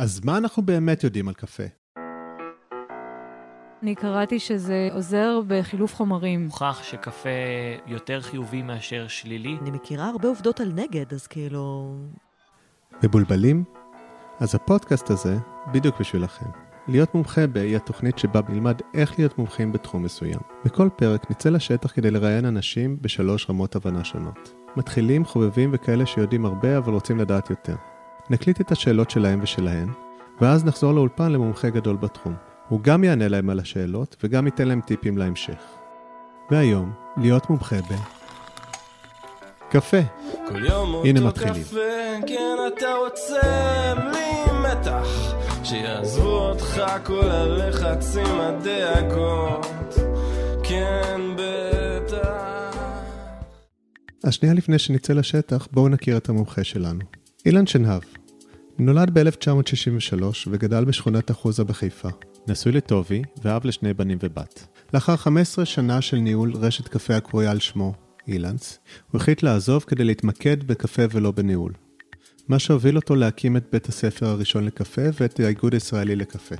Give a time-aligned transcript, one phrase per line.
[0.00, 1.62] אז מה אנחנו באמת יודעים על קפה?
[3.82, 6.48] אני קראתי שזה עוזר בחילוף חומרים.
[6.50, 7.28] הוכח שקפה
[7.86, 9.56] יותר חיובי מאשר שלילי.
[9.62, 11.94] אני מכירה הרבה עובדות על נגד, אז כאילו...
[13.02, 13.64] מבולבלים?
[14.38, 15.36] אז הפודקאסט הזה
[15.72, 16.50] בדיוק בשבילכם.
[16.88, 20.40] להיות מומחה ב היא התוכנית שבה נלמד איך להיות מומחים בתחום מסוים.
[20.64, 24.52] בכל פרק נצא לשטח כדי לראיין אנשים בשלוש רמות הבנה שונות.
[24.76, 27.76] מתחילים, חובבים וכאלה שיודעים הרבה אבל רוצים לדעת יותר.
[28.30, 29.88] נקליט את השאלות שלהם ושלהן,
[30.40, 32.34] ואז נחזור לאולפן למומחה גדול בתחום.
[32.68, 35.62] הוא גם יענה להם על השאלות וגם ייתן להם טיפים להמשך.
[36.50, 37.94] והיום, להיות מומחה ב...
[39.70, 40.00] קפה.
[40.48, 41.62] כל יום הנה מתחילים.
[41.62, 43.40] קפה, כן אתה רוצה
[43.94, 49.94] בלי מתח שיעזבו אותך כל הלחצים הדאגות
[50.62, 52.76] כן בטח
[54.24, 57.00] אז שנייה לפני שנצא לשטח, בואו נכיר את המומחה שלנו.
[57.46, 58.02] אילן שנהב.
[58.82, 62.08] נולד ב-1963 וגדל בשכונת אחוזה בחיפה.
[62.48, 64.66] נשוי לטובי ואב לשני בנים ובת.
[64.94, 67.94] לאחר 15 שנה של ניהול רשת קפה הקרויה על שמו,
[68.28, 68.78] אילנס,
[69.10, 71.72] הוא החליט לעזוב כדי להתמקד בקפה ולא בניהול.
[72.48, 76.56] מה שהוביל אותו להקים את בית הספר הראשון לקפה ואת האיגוד הישראלי לקפה.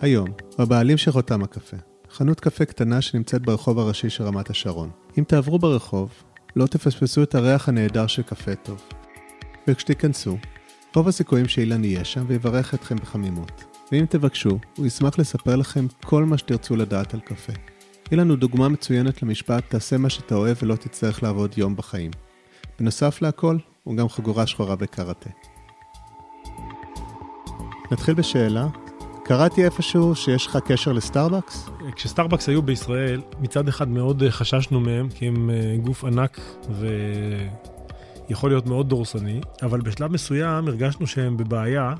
[0.00, 1.76] היום, הוא הבעלים של חותם הקפה,
[2.10, 4.90] חנות קפה קטנה שנמצאת ברחוב הראשי של רמת השרון.
[5.18, 6.10] אם תעברו ברחוב,
[6.56, 8.82] לא תפספסו את הריח הנהדר של קפה טוב.
[9.68, 10.36] וכשתיכנסו,
[10.96, 13.64] רוב הסיכויים שאילן יהיה שם ויברך אתכם בחמימות.
[13.92, 17.52] ואם תבקשו, הוא ישמח לספר לכם כל מה שתרצו לדעת על קפה.
[18.12, 22.10] אילן הוא דוגמה מצוינת למשפט תעשה מה שאתה אוהב ולא תצטרך לעבוד יום בחיים.
[22.78, 25.30] בנוסף להכל, הוא גם חגורה שחורה בקראטה.
[27.92, 28.66] נתחיל בשאלה,
[29.24, 31.68] קראתי איפשהו שיש לך קשר לסטארבקס?
[31.96, 36.40] כשסטארבקס היו בישראל, מצד אחד מאוד חששנו מהם, כי הם אה, גוף ענק
[38.28, 41.94] ויכול להיות מאוד דורסני, אבל בשלב מסוים הרגשנו שהם בבעיה,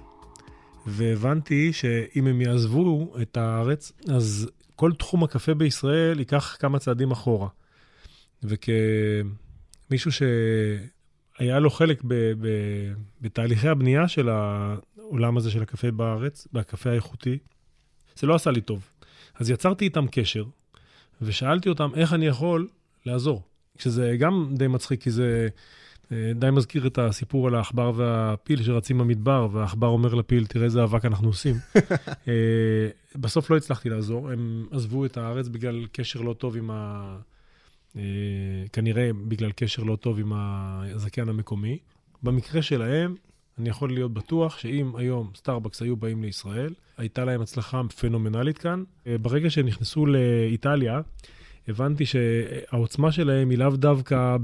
[0.87, 7.49] והבנתי שאם הם יעזבו את הארץ, אז כל תחום הקפה בישראל ייקח כמה צעדים אחורה.
[8.43, 12.49] וכמישהו שהיה לו חלק ב, ב,
[13.21, 17.39] בתהליכי הבנייה של העולם הזה של הקפה בארץ, והקפה האיכותי,
[18.17, 18.91] זה לא עשה לי טוב.
[19.35, 20.45] אז יצרתי איתם קשר,
[21.23, 22.69] ושאלתי אותם איך אני יכול
[23.07, 23.43] לעזור.
[23.79, 25.49] שזה גם די מצחיק, כי זה
[26.35, 31.05] די מזכיר את הסיפור על העכבר והפיל שרצים במדבר, והעכבר אומר לפיל, תראה איזה אבק
[31.05, 31.55] אנחנו עושים.
[32.29, 37.17] אה, בסוף לא הצלחתי לעזור, הם עזבו את הארץ בגלל קשר לא טוב עם ה...
[37.97, 38.03] אה,
[38.73, 41.79] כנראה בגלל קשר לא טוב עם הזכיין המקומי.
[42.23, 43.15] במקרה שלהם,
[43.59, 48.85] אני יכול להיות בטוח שאם היום סטארבקס היו באים לישראל, הייתה להם הצלחה פנומנלית כאן.
[49.07, 51.01] אה, ברגע שהם נכנסו לאיטליה,
[51.69, 54.37] הבנתי שהעוצמה שלהם היא לאו דווקא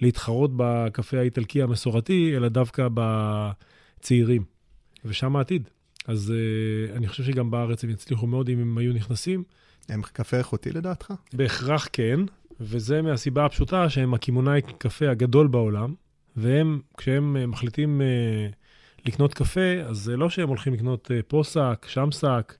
[0.00, 4.52] בלהתחרות בקפה האיטלקי המסורתי, אלא דווקא בצעירים.
[5.04, 5.68] ושם העתיד.
[6.06, 9.42] אז אה, אני חושב שגם בארץ הם יצליחו מאוד אם הם היו נכנסים.
[9.88, 11.12] הם קפה איכותי לדעתך?
[11.32, 12.20] בהכרח כן,
[12.60, 15.94] וזה מהסיבה הפשוטה שהם הקמעונאי קפה הגדול בעולם,
[16.36, 21.42] והם, כשהם uh, מחליטים uh, לקנות קפה, אז זה לא שהם הולכים לקנות uh, פה
[21.44, 22.54] שק, שם שק,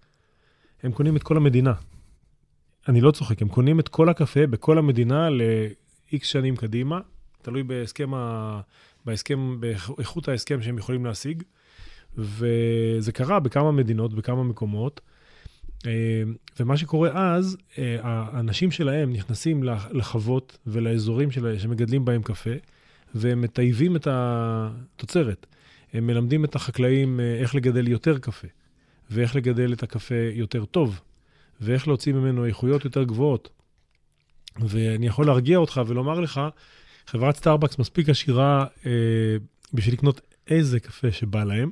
[0.83, 1.73] הם קונים את כל המדינה.
[2.89, 7.01] אני לא צוחק, הם קונים את כל הקפה בכל המדינה ל-X שנים קדימה,
[7.43, 8.61] תלוי בהסכם, ה...
[9.05, 11.43] בהסכם, באיכות ההסכם שהם יכולים להשיג.
[12.19, 15.01] וזה קרה בכמה מדינות, בכמה מקומות.
[15.87, 16.23] אה,
[16.61, 22.51] ומה שקורה אז, אה, האנשים שלהם נכנסים לחוות ולאזורים של, שמגדלים בהם קפה,
[23.15, 25.47] והם מטייבים את התוצרת.
[25.93, 28.49] הם מלמדים את החקלאים אה, איך לגדל יותר קפה,
[29.11, 31.01] ואיך לגדל את הקפה יותר טוב,
[31.63, 33.49] ואיך להוציא ממנו איכויות יותר גבוהות.
[34.61, 36.41] ואני יכול להרגיע אותך ולומר לך,
[37.07, 38.91] חברת סטארבקס מספיק עשירה אה,
[39.75, 41.71] בשביל לקנות איזה קפה שבא להם,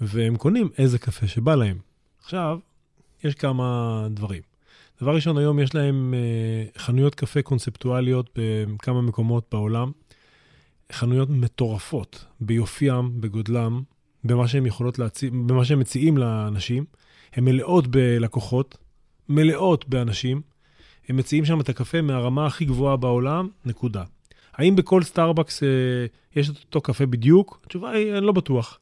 [0.00, 1.78] והם קונים איזה קפה שבא להם.
[2.22, 2.58] עכשיו,
[3.24, 4.42] יש כמה דברים.
[5.02, 9.92] דבר ראשון, היום יש להם אה, חנויות קפה קונספטואליות בכמה מקומות בעולם.
[10.92, 13.82] חנויות מטורפות ביופיים, בגודלם,
[14.24, 16.84] במה שהם יכולות להציע, במה שהם מציעים לאנשים.
[17.34, 18.76] הן מלאות בלקוחות,
[19.28, 20.40] מלאות באנשים.
[21.08, 24.04] הם מציעים שם את הקפה מהרמה הכי גבוהה בעולם, נקודה.
[24.54, 25.66] האם בכל סטארבקס אה,
[26.36, 27.60] יש את אותו קפה בדיוק?
[27.64, 28.78] התשובה היא, אני לא בטוח.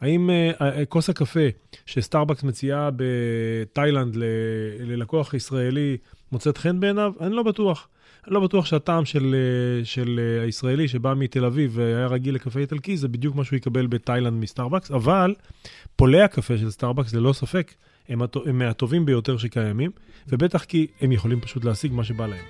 [0.00, 1.40] האם אה, כוס הקפה
[1.86, 4.24] שסטארבקס מציעה בתאילנד ל-
[4.80, 5.96] ללקוח ישראלי
[6.32, 7.12] מוצאת חן בעיניו?
[7.20, 7.88] אני לא בטוח.
[8.26, 9.34] לא בטוח שהטעם של,
[9.82, 13.56] אה, של אה, הישראלי שבא מתל אביב והיה רגיל לקפה איטלקי, זה בדיוק מה שהוא
[13.56, 15.34] יקבל בתאילנד מסטארבקס, אבל
[15.96, 17.74] פולי הקפה של סטארבקס, ללא ספק,
[18.08, 19.90] הם, הטוב, הם מהטובים ביותר שקיימים,
[20.28, 22.44] ובטח כי הם יכולים פשוט להשיג מה שבא להם.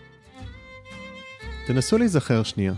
[1.67, 2.75] תנסו להיזכר שנייה.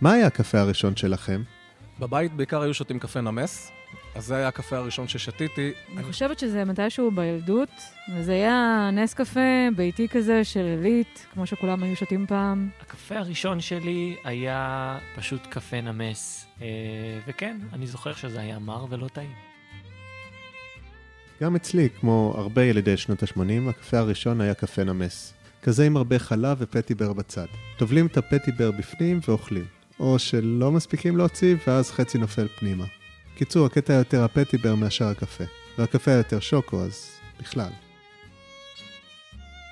[0.00, 1.42] מה היה הקפה הראשון שלכם?
[2.00, 3.72] בבית בעיקר היו שותים קפה נמס,
[4.14, 5.72] אז זה היה הקפה הראשון ששתיתי.
[5.96, 7.68] אני חושבת שזה מתישהו בילדות,
[8.14, 12.68] וזה היה נס קפה ביתי כזה של עילית, כמו שכולם היו שותים פעם.
[12.80, 16.66] הקפה הראשון שלי היה פשוט קפה נמס, אה,
[17.26, 19.32] וכן, אני זוכר שזה היה מר ולא טעים.
[21.42, 25.34] גם אצלי, כמו הרבה ילידי שנות ה-80, הקפה הראשון היה קפה נמס.
[25.62, 27.46] כזה עם הרבה חלב ופטיבר בצד.
[27.78, 29.64] טובלים את הפטיבר בפנים ואוכלים.
[30.00, 32.84] או שלא מספיקים להוציא, ואז חצי נופל פנימה.
[33.38, 35.44] קיצור, הקטע יותר הפטיבר מאשר הקפה.
[35.78, 37.70] והקפה יותר שוקו, אז בכלל.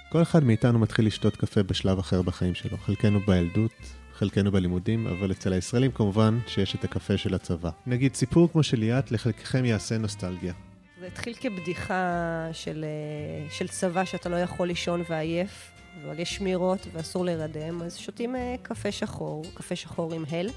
[0.08, 2.76] כל אחד מאיתנו מתחיל לשתות קפה בשלב אחר בחיים שלו.
[2.76, 3.72] חלקנו בילדות,
[4.14, 7.70] חלקנו בלימודים, אבל אצל הישראלים כמובן שיש את הקפה של הצבא.
[7.86, 10.52] נגיד סיפור כמו של ליאת, לחלקכם יעשה נוסטלגיה.
[11.00, 12.04] זה התחיל כבדיחה
[12.52, 15.70] של, אה, של צבא שאתה לא יכול לישון ועייף,
[16.04, 20.48] אבל יש שמירות ואסור להירדם, אז שותים אה, קפה שחור, קפה שחור עם הל,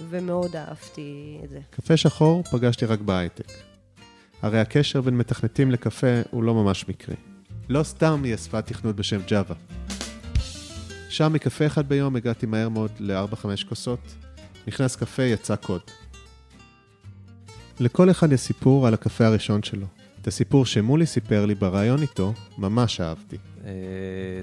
[0.00, 1.60] ומאוד אהבתי את זה.
[1.70, 3.52] קפה שחור פגשתי רק בהייטק.
[4.42, 7.16] הרי הקשר בין מתכנתים לקפה הוא לא ממש מקרי.
[7.68, 9.56] לא סתם היא אספה תכנות בשם ג'אווה.
[11.08, 14.14] שם מקפה אחד ביום הגעתי מהר מאוד ל-4-5 כוסות.
[14.66, 15.80] נכנס קפה, יצא קוד.
[17.80, 19.86] לכל אחד יש סיפור על הקפה הראשון שלו.
[20.22, 23.36] את הסיפור שמולי סיפר לי בריאיון איתו, ממש אהבתי.
[23.64, 23.70] אה,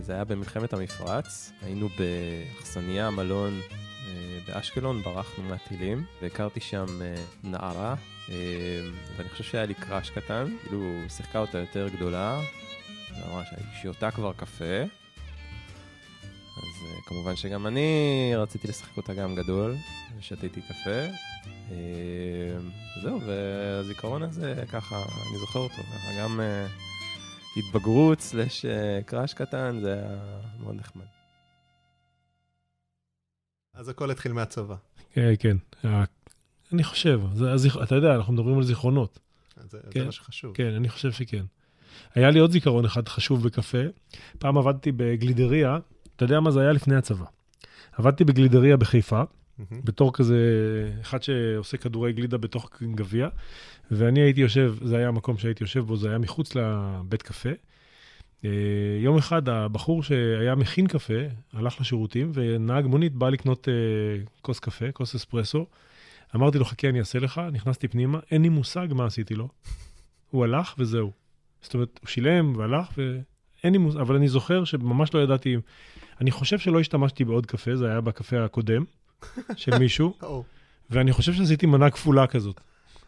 [0.01, 3.59] זה היה במלחמת המפרץ, היינו באכסניה, מלון
[4.47, 7.95] באשקלון, ברחנו מהטילים, והכרתי שם אה, נערה,
[9.17, 12.39] ואני חושב שהיה לי קראש קטן, כאילו שיחקה אותה יותר גדולה,
[13.11, 13.47] ממש
[13.81, 14.81] שיותה כבר קפה,
[16.57, 19.75] אז כמובן שגם אני רציתי לשחק אותה גם גדול,
[20.17, 21.05] ושתיתי קפה.
[23.03, 25.81] זהו, והזיכרון הזה, ככה, אני זוכר אותו,
[26.19, 26.39] גם
[27.57, 28.65] התבגרות סלש
[29.05, 30.17] קראש קטן, זה היה
[30.59, 31.14] מאוד נחמד.
[33.75, 34.75] אז הכל התחיל מהצבא.
[35.13, 35.57] כן, כן.
[36.73, 37.77] אני חושב, זה, הזיכ...
[37.83, 39.19] אתה יודע, אנחנו מדברים על זיכרונות.
[39.69, 40.55] זה, כן, זה מה שחשוב.
[40.55, 41.45] כן, אני חושב שכן.
[42.15, 43.77] היה לי עוד זיכרון אחד חשוב בקפה.
[44.39, 45.77] פעם עבדתי בגלידריה,
[46.15, 47.25] אתה יודע מה זה היה לפני הצבא.
[47.91, 49.63] עבדתי בגלידריה בחיפה, mm-hmm.
[49.83, 50.37] בתור כזה,
[51.01, 53.27] אחד שעושה כדורי גלידה בתוך גביע,
[53.91, 57.49] ואני הייתי יושב, זה היה המקום שהייתי יושב בו, זה היה מחוץ לבית קפה.
[58.45, 61.13] אה, יום אחד הבחור שהיה מכין קפה,
[61.53, 63.73] הלך לשירותים, ונהג מונית בא לקנות אה,
[64.41, 65.65] כוס קפה, כוס אספרסו.
[66.35, 69.47] אמרתי לו, חכה, אני אעשה לך, נכנסתי פנימה, אין לי מושג מה עשיתי לו.
[70.31, 71.11] הוא הלך וזהו.
[71.61, 75.55] זאת אומרת, הוא שילם והלך, ואין לי מושג, אבל אני זוכר שממש לא ידעתי,
[76.21, 78.83] אני חושב שלא השתמשתי בעוד קפה, זה היה בקפה הקודם
[79.55, 80.17] של מישהו,
[80.89, 82.61] ואני חושב שעשיתי מנה כפולה כזאת.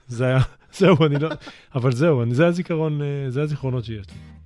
[0.08, 0.40] זה היה,
[0.78, 1.30] זהו, אני לא,
[1.76, 4.37] אבל זהו, אני, זה הזיכרון, אה, זה הזיכרונות שיש לי.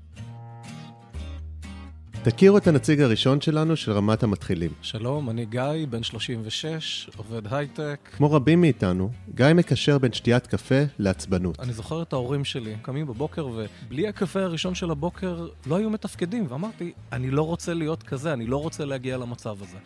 [2.24, 4.72] תכירו את הנציג הראשון שלנו של רמת המתחילים.
[4.82, 8.10] שלום, אני גיא, בן 36, עובד הייטק.
[8.18, 11.60] כמו רבים מאיתנו, גיא מקשר בין שתיית קפה לעצבנות.
[11.60, 16.46] אני זוכר את ההורים שלי קמים בבוקר, ובלי הקפה הראשון של הבוקר לא היו מתפקדים,
[16.50, 19.78] ואמרתי, אני לא רוצה להיות כזה, אני לא רוצה להגיע למצב הזה.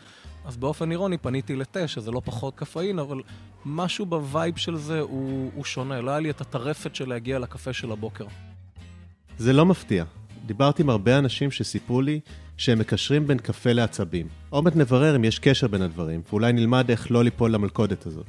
[0.45, 3.21] אז באופן אירוני פניתי לתה, שזה לא פחות קפאין, אבל
[3.65, 6.01] משהו ב vibe של זה הוא, הוא שונה.
[6.01, 8.25] לא היה לי את הטרפת של להגיע לקפה של הבוקר.
[9.37, 10.05] זה לא מפתיע.
[10.45, 12.19] דיברתי עם הרבה אנשים שסיפרו לי
[12.57, 14.27] שהם מקשרים בין קפה לעצבים.
[14.49, 18.25] עוד מעט נברר אם יש קשר בין הדברים, ואולי נלמד איך לא ליפול למלכודת הזאת.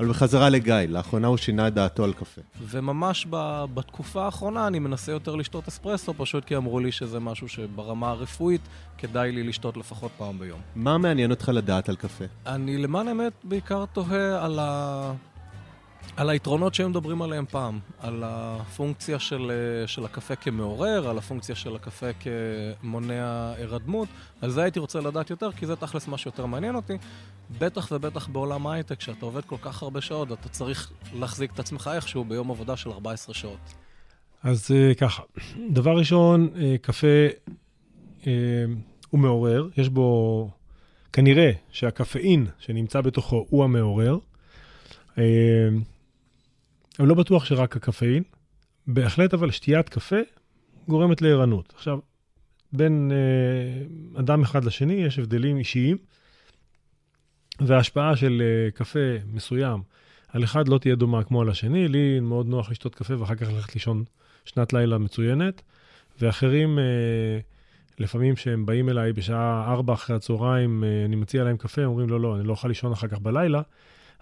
[0.00, 2.40] אבל בחזרה לגיא, לאחרונה הוא שינה את דעתו על קפה.
[2.60, 7.48] וממש ב- בתקופה האחרונה אני מנסה יותר לשתות אספרסו, פשוט כי אמרו לי שזה משהו
[7.48, 8.60] שברמה הרפואית
[8.98, 10.60] כדאי לי לשתות לפחות פעם ביום.
[10.74, 12.24] מה מעניין אותך לדעת על קפה?
[12.46, 15.12] אני למען האמת בעיקר תוהה על ה...
[16.16, 19.52] על היתרונות שהם מדברים עליהם פעם, על הפונקציה של,
[19.86, 24.08] של הקפה כמעורר, על הפונקציה של הקפה כמונע הירדמות,
[24.40, 26.98] על זה הייתי רוצה לדעת יותר, כי זה תכלס מה שיותר מעניין אותי.
[27.58, 31.90] בטח ובטח בעולם ההייטק, כשאתה עובד כל כך הרבה שעות, אתה צריך להחזיק את עצמך
[31.94, 33.74] איכשהו ביום עבודה של 14 שעות.
[34.42, 35.22] אז אה, ככה,
[35.70, 37.26] דבר ראשון, אה, קפה
[38.26, 38.32] אה,
[39.10, 40.50] הוא מעורר, יש בו,
[41.12, 44.18] כנראה שהקפאין שנמצא בתוכו הוא המעורר.
[47.00, 48.22] אני לא בטוח שרק הקפאין,
[48.86, 50.16] בהחלט אבל שתיית קפה
[50.88, 51.72] גורמת לערנות.
[51.76, 51.98] עכשיו,
[52.72, 55.96] בין אה, אדם אחד לשני יש הבדלים אישיים,
[57.60, 58.98] וההשפעה של אה, קפה
[59.32, 59.82] מסוים
[60.28, 61.88] על אחד לא תהיה דומה כמו על השני.
[61.88, 64.04] לי מאוד נוח לשתות קפה ואחר כך ללכת לישון
[64.44, 65.62] שנת לילה מצוינת,
[66.20, 66.84] ואחרים, אה,
[67.98, 72.20] לפעמים כשהם באים אליי בשעה 4 אחרי הצהריים, אה, אני מציע להם קפה, אומרים לא,
[72.20, 73.62] לא, אני לא אוכל לישון אחר כך בלילה.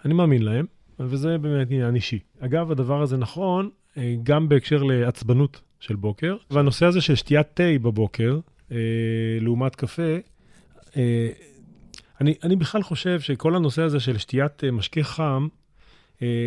[0.05, 0.67] אני מאמין להם,
[1.01, 2.19] וזה באמת עניין אישי.
[2.41, 7.79] אגב, הדבר הזה נכון אה, גם בהקשר לעצבנות של בוקר, והנושא הזה של שתיית תה
[7.83, 8.39] בבוקר,
[8.73, 8.77] אה,
[9.41, 10.17] לעומת קפה,
[10.97, 11.29] אה,
[12.21, 15.49] אני, אני בכלל חושב שכל הנושא הזה של שתיית משקה חם,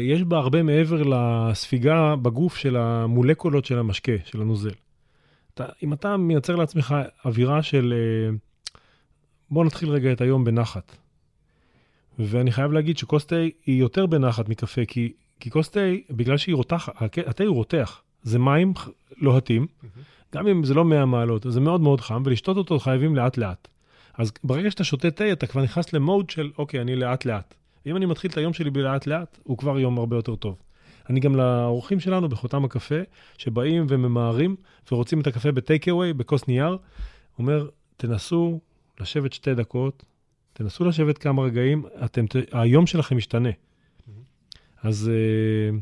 [0.04, 4.74] יש בה הרבה מעבר לספיגה בגוף של המולקולות של המשקה, של הנוזל.
[5.54, 7.94] אתה, אם אתה מייצר לעצמך אווירה של...
[9.52, 10.98] בוא נתחיל רגע את היום בנחת.
[12.26, 13.36] ואני חייב להגיד שכוס תה
[13.66, 16.94] היא יותר בנחת מקפה, כי, כי כוס תה, בגלל שהיא רותחת,
[17.28, 18.02] התה הוא רותח.
[18.24, 18.74] זה מים
[19.18, 20.36] לוהטים, mm-hmm.
[20.36, 23.68] גם אם זה לא 100 מעלות, זה מאוד מאוד חם, ולשתות אותו חייבים לאט-לאט.
[24.18, 27.54] אז ברגע שאתה שותה תה, אתה כבר נכנס למוד של, אוקיי, אני לאט-לאט.
[27.86, 30.58] אם אני מתחיל את היום שלי בלאט-לאט, הוא כבר יום הרבה יותר טוב.
[31.10, 32.96] אני גם לאורחים שלנו בחותם הקפה,
[33.38, 34.56] שבאים וממהרים
[34.92, 36.78] ורוצים את הקפה בטייק אווי, בכוס נייר,
[37.40, 38.60] אומר, תנסו
[39.00, 40.04] לשבת שתי דקות,
[40.54, 43.50] תנסו לשבת כמה רגעים, אתם, היום שלכם משתנה.
[44.84, 45.76] אז uh,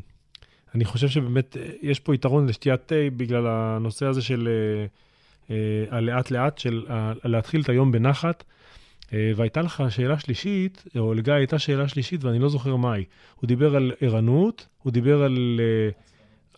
[0.74, 5.50] אני חושב שבאמת uh, יש פה יתרון לשתיית תה בגלל הנושא הזה של uh, uh,
[5.94, 6.86] הלאט-לאט, של
[7.24, 8.44] להתחיל את היום בנחת.
[9.36, 13.04] והייתה לך שאלה שלישית, או לגיא הייתה שאלה שלישית ואני לא זוכר מהי.
[13.36, 15.60] הוא דיבר על ערנות, הוא דיבר על...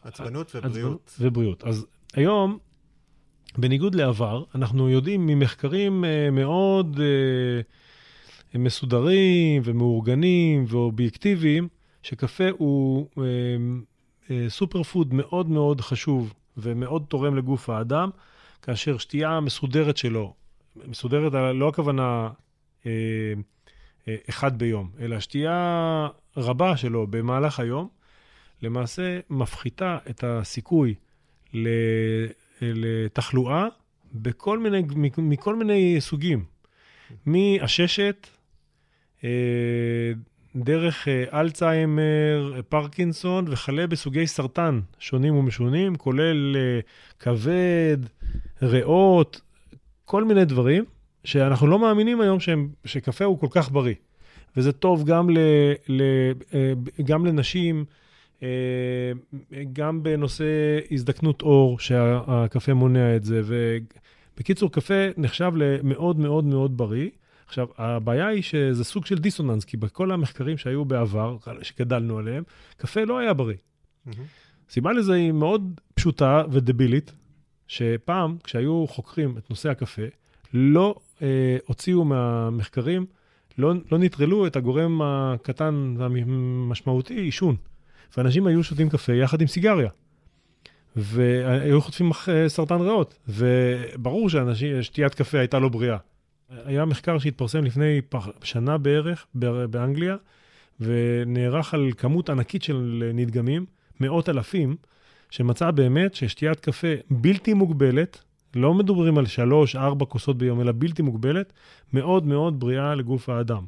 [0.03, 1.17] עצבנות ובריאות.
[1.21, 1.65] ובריאות.
[1.65, 2.59] אז היום,
[3.59, 6.97] בניגוד לעבר, אנחנו יודעים ממחקרים מאוד...
[6.97, 7.82] Uh,
[8.55, 11.69] מסודרים ומאורגנים ואובייקטיביים,
[12.03, 13.25] שקפה הוא אה,
[14.31, 18.11] אה, סופר פוד מאוד מאוד חשוב ומאוד תורם לגוף האדם,
[18.63, 20.35] כאשר שתייה מסודרת שלו,
[20.87, 22.29] מסודרת לא הכוונה
[22.87, 22.91] אה,
[24.09, 27.89] אה, אחד ביום, אלא שתייה רבה שלו במהלך היום,
[28.63, 30.95] למעשה מפחיתה את הסיכוי
[32.63, 33.67] לתחלואה
[34.15, 34.83] בכל מיני,
[35.19, 36.45] מכל מיני סוגים.
[37.27, 38.42] מעששת, אה,
[40.57, 46.81] דרך אה, אלצהיימר, פרקינסון וכלה בסוגי סרטן שונים ומשונים, כולל אה,
[47.19, 47.99] כבד,
[48.63, 49.41] ריאות,
[50.05, 50.85] כל מיני דברים
[51.25, 53.95] שאנחנו לא מאמינים היום שהם, שקפה הוא כל כך בריא.
[54.57, 55.39] וזה טוב גם, ל,
[55.89, 56.03] ל,
[57.05, 57.85] גם לנשים,
[59.73, 60.45] גם בנושא
[60.91, 63.43] הזדקנות עור, שהקפה מונע את זה.
[63.45, 67.09] ובקיצור, קפה נחשב למאוד מאוד מאוד בריא.
[67.53, 72.43] עכשיו, הבעיה היא שזה סוג של דיסוננס, כי בכל המחקרים שהיו בעבר, שגדלנו עליהם,
[72.77, 73.57] קפה לא היה בריא.
[73.57, 74.11] Mm-hmm.
[74.71, 77.13] סיבה לזה היא מאוד פשוטה ודבילית,
[77.69, 80.03] שפעם, כשהיו חוקרים את נושא הקפה,
[80.55, 83.07] לא אה, הוציאו מהמחקרים,
[83.59, 87.57] לא, לא נטרלו את הגורם הקטן והמשמעותי, עישון.
[88.17, 89.91] ואנשים היו שותים קפה יחד עם סיגריה.
[90.97, 92.11] והיו חוטפים
[92.49, 95.97] סרטן ריאות, וברור ששתיית קפה הייתה לא בריאה.
[96.65, 98.01] היה מחקר שהתפרסם לפני
[98.43, 99.27] שנה בערך
[99.71, 100.17] באנגליה,
[100.81, 103.67] ונערך על כמות ענקית של נדגמים,
[104.01, 104.77] מאות אלפים,
[105.31, 111.03] שמצא באמת ששתיית קפה בלתי מוגבלת, לא מדברים על שלוש, ארבע כוסות ביום, אלא בלתי
[111.03, 111.53] מוגבלת,
[111.93, 113.65] מאוד מאוד בריאה לגוף האדם.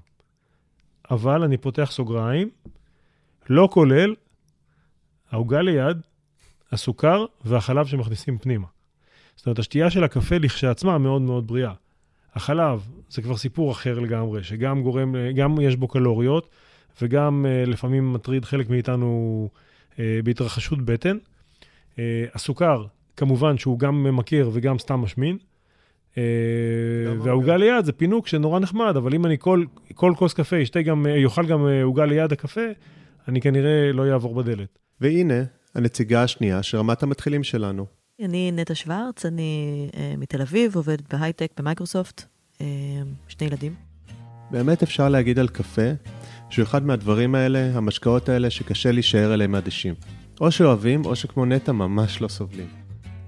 [1.10, 2.50] אבל אני פותח סוגריים,
[3.48, 4.14] לא כולל
[5.30, 5.96] העוגה ליד,
[6.72, 8.66] הסוכר והחלב שמכניסים פנימה.
[9.36, 11.72] זאת אומרת, השתייה של הקפה לכשעצמה מאוד מאוד בריאה.
[12.34, 16.48] החלב זה כבר סיפור אחר לגמרי, שגם גורם, גם יש בו קלוריות,
[17.02, 19.48] וגם uh, לפעמים מטריד חלק מאיתנו
[19.92, 21.16] uh, בהתרחשות בטן.
[21.94, 21.98] Uh,
[22.34, 22.84] הסוכר,
[23.16, 25.38] כמובן שהוא גם ממכר וגם סתם משמין.
[27.22, 29.64] והעוגה ליד זה פינוק שנורא נחמד, אבל אם אני כל,
[29.94, 32.60] כל כוס קפה אשתה גם, יאכל גם עוגה ליד הקפה,
[33.28, 34.78] אני כנראה לא אעבור בדלת.
[35.00, 35.42] והנה,
[35.74, 37.86] הנציגה השנייה של רמת המתחילים שלנו.
[38.21, 42.25] אני נטע שוורץ, אני uh, מתל אביב, עובדת בהייטק במייקרוסופט,
[42.59, 42.61] uh,
[43.28, 43.75] שני ילדים.
[44.50, 45.90] באמת אפשר להגיד על קפה
[46.50, 49.94] שהוא אחד מהדברים האלה, המשקאות האלה, שקשה להישאר אליהם אדישים.
[50.40, 52.66] או שאוהבים, או שכמו נטע ממש לא סובלים.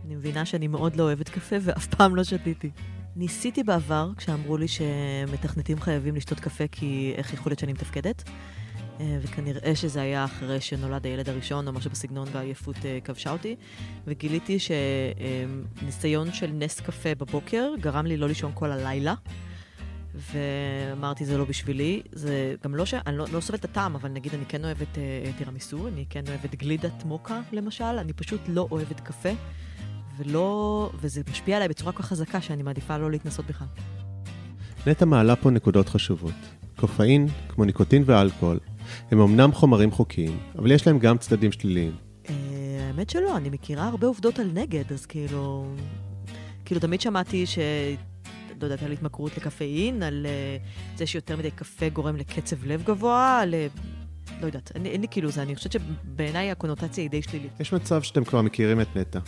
[0.07, 2.71] אני מבינה שאני מאוד לא אוהבת קפה ואף פעם לא שתיתי.
[3.16, 8.23] ניסיתי בעבר, כשאמרו לי שמתכנתים חייבים לשתות קפה כי איך יכול להיות שאני מתפקדת.
[9.00, 13.56] אה, וכנראה שזה היה אחרי שנולד הילד הראשון או משהו בסגנון והעייפות אה, כבשה אותי,
[14.06, 14.58] וגיליתי
[15.82, 19.14] שניסיון של נס קפה בבוקר גרם לי לא לישון כל הלילה.
[20.32, 22.02] ואמרתי, זה לא בשבילי.
[22.12, 22.94] זה גם לא ש...
[22.94, 26.24] אני לא, לא סובלת את הטעם, אבל נגיד אני כן אוהבת אה, טירמיסו, אני כן
[26.28, 29.28] אוהבת גלידת מוקה, למשל, אני פשוט לא אוהבת קפה,
[30.16, 30.90] ולא...
[31.00, 33.66] וזה משפיע עליי בצורה כל כך חזקה שאני מעדיפה לא להתנסות בכלל.
[34.86, 36.34] נטע מעלה פה נקודות חשובות.
[36.76, 38.58] קופאין, כמו ניקוטין ואלכוהול,
[39.11, 41.93] הם אמנם חומרים חוקיים, אבל יש להם גם צדדים שליליים.
[42.28, 42.35] אה,
[42.87, 45.66] האמת שלא, אני מכירה הרבה עובדות על נגד, אז כאילו...
[46.64, 47.59] כאילו, תמיד שמעתי ש...
[48.61, 53.43] לא יודעת, על התמכרות לקפאין, על אה, זה שיותר מדי קפה גורם לקצב לב גבוה,
[53.47, 53.55] ל...
[54.40, 57.61] לא יודעת, אין, אין לי כאילו זה, אני חושבת שבעיניי הקונוטציה היא די שלילית.
[57.61, 59.19] יש מצב שאתם כבר מכירים את נטע.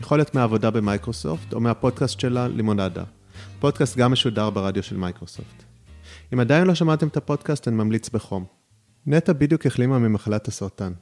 [0.00, 3.04] יכול להיות מהעבודה במייקרוסופט, או מהפודקאסט שלה, לימונדה.
[3.60, 5.64] פודקאסט גם משודר ברדיו של מייקרוסופט.
[6.34, 8.44] אם עדיין לא שמעתם את הפודקאסט, אני ממליץ בחום.
[9.06, 10.92] נטע בדיוק החלימה ממחלת הסרטן.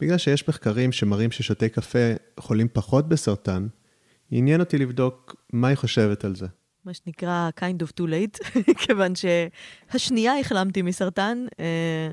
[0.00, 3.66] בגלל שיש מחקרים שמראים ששותי קפה חולים פחות בסרטן,
[4.30, 6.46] עניין אותי לבדוק מה היא חושבת על זה.
[6.84, 11.46] מה שנקרא kind of too late, כיוון שהשנייה החלמתי מסרטן.
[11.60, 12.12] אה,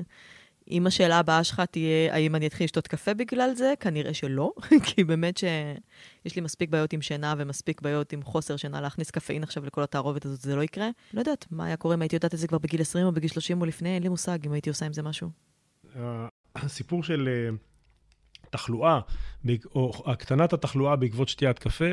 [0.70, 3.74] אם השאלה הבאה שלך תהיה, האם אני אתחיל לשתות קפה בגלל זה?
[3.80, 4.52] כנראה שלא,
[4.86, 9.42] כי באמת שיש לי מספיק בעיות עם שינה ומספיק בעיות עם חוסר שינה להכניס קפאין
[9.42, 10.88] עכשיו לכל התערובת הזאת, זה לא יקרה.
[11.14, 13.30] לא יודעת, מה היה קורה אם הייתי יודעת את זה כבר בגיל 20 או בגיל
[13.30, 15.30] 30 או לפני, אין לי מושג אם הייתי עושה עם זה משהו.
[16.56, 17.56] הסיפור של אה,
[18.50, 19.00] תחלואה,
[19.74, 21.84] או הקטנת התחלואה בעקבות שתיית קפה,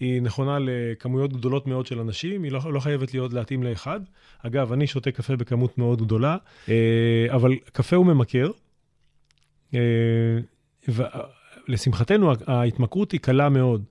[0.00, 4.00] היא נכונה לכמויות גדולות מאוד של אנשים, היא לא, לא חייבת להיות להתאים לאחד.
[4.42, 6.36] אגב, אני שותה קפה בכמות מאוד גדולה,
[6.68, 8.50] אה, אבל קפה הוא ממכר.
[9.74, 9.80] אה,
[10.88, 13.84] ולשמחתנו, ההתמכרות היא קלה מאוד.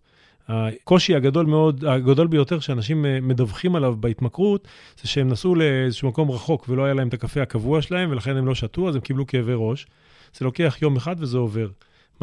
[0.48, 4.68] הקושי הגדול מאוד, הגדול ביותר שאנשים אה, מדווחים עליו בהתמכרות,
[5.02, 8.46] זה שהם נסעו לאיזשהו מקום רחוק ולא היה להם את הקפה הקבוע שלהם, ולכן הם
[8.46, 9.88] לא שתו, אז הם קיבלו כאבי ראש.
[10.34, 11.68] זה לוקח יום אחד וזה עובר.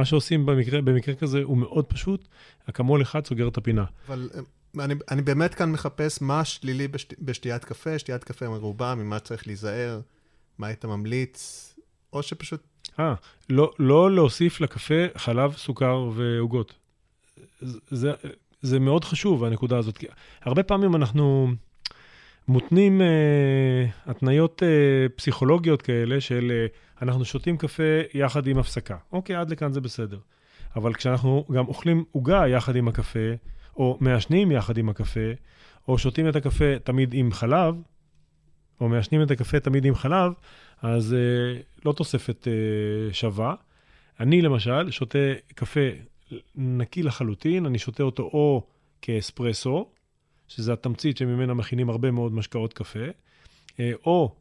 [0.00, 2.28] מה שעושים במקרה, במקרה כזה הוא מאוד פשוט,
[2.68, 3.84] אקמול אחד סוגר את הפינה.
[4.08, 8.94] אבל אה, אני, אני באמת כאן מחפש מה שלילי בשת, בשתיית קפה, שתיית קפה מרובה,
[8.94, 10.00] ממה צריך להיזהר,
[10.58, 11.74] מה היית ממליץ,
[12.12, 12.60] או שפשוט...
[13.00, 13.14] אה,
[13.50, 16.74] לא, לא להוסיף לקפה חלב, סוכר ועוגות.
[17.90, 18.12] זה,
[18.62, 19.98] זה מאוד חשוב, הנקודה הזאת.
[19.98, 20.06] כי
[20.42, 21.52] הרבה פעמים אנחנו
[22.48, 23.06] מותנים אה,
[24.06, 26.52] התניות אה, פסיכולוגיות כאלה של...
[26.54, 26.66] אה,
[27.02, 27.82] אנחנו שותים קפה
[28.14, 28.96] יחד עם הפסקה.
[29.12, 30.18] אוקיי, עד לכאן זה בסדר.
[30.76, 33.34] אבל כשאנחנו גם אוכלים עוגה יחד עם הקפה,
[33.76, 35.30] או מעשנים יחד עם הקפה,
[35.88, 37.74] או שותים את הקפה תמיד עם חלב,
[38.80, 40.32] או מעשנים את הקפה תמיד עם חלב,
[40.82, 43.54] אז אה, לא תוספת אה, שווה.
[44.20, 45.18] אני למשל שותה
[45.54, 45.80] קפה
[46.54, 48.66] נקי לחלוטין, אני שותה אותו או
[49.02, 49.88] כאספרסו,
[50.48, 53.06] שזה התמצית שממנה מכינים הרבה מאוד משקאות קפה,
[53.80, 54.34] אה, או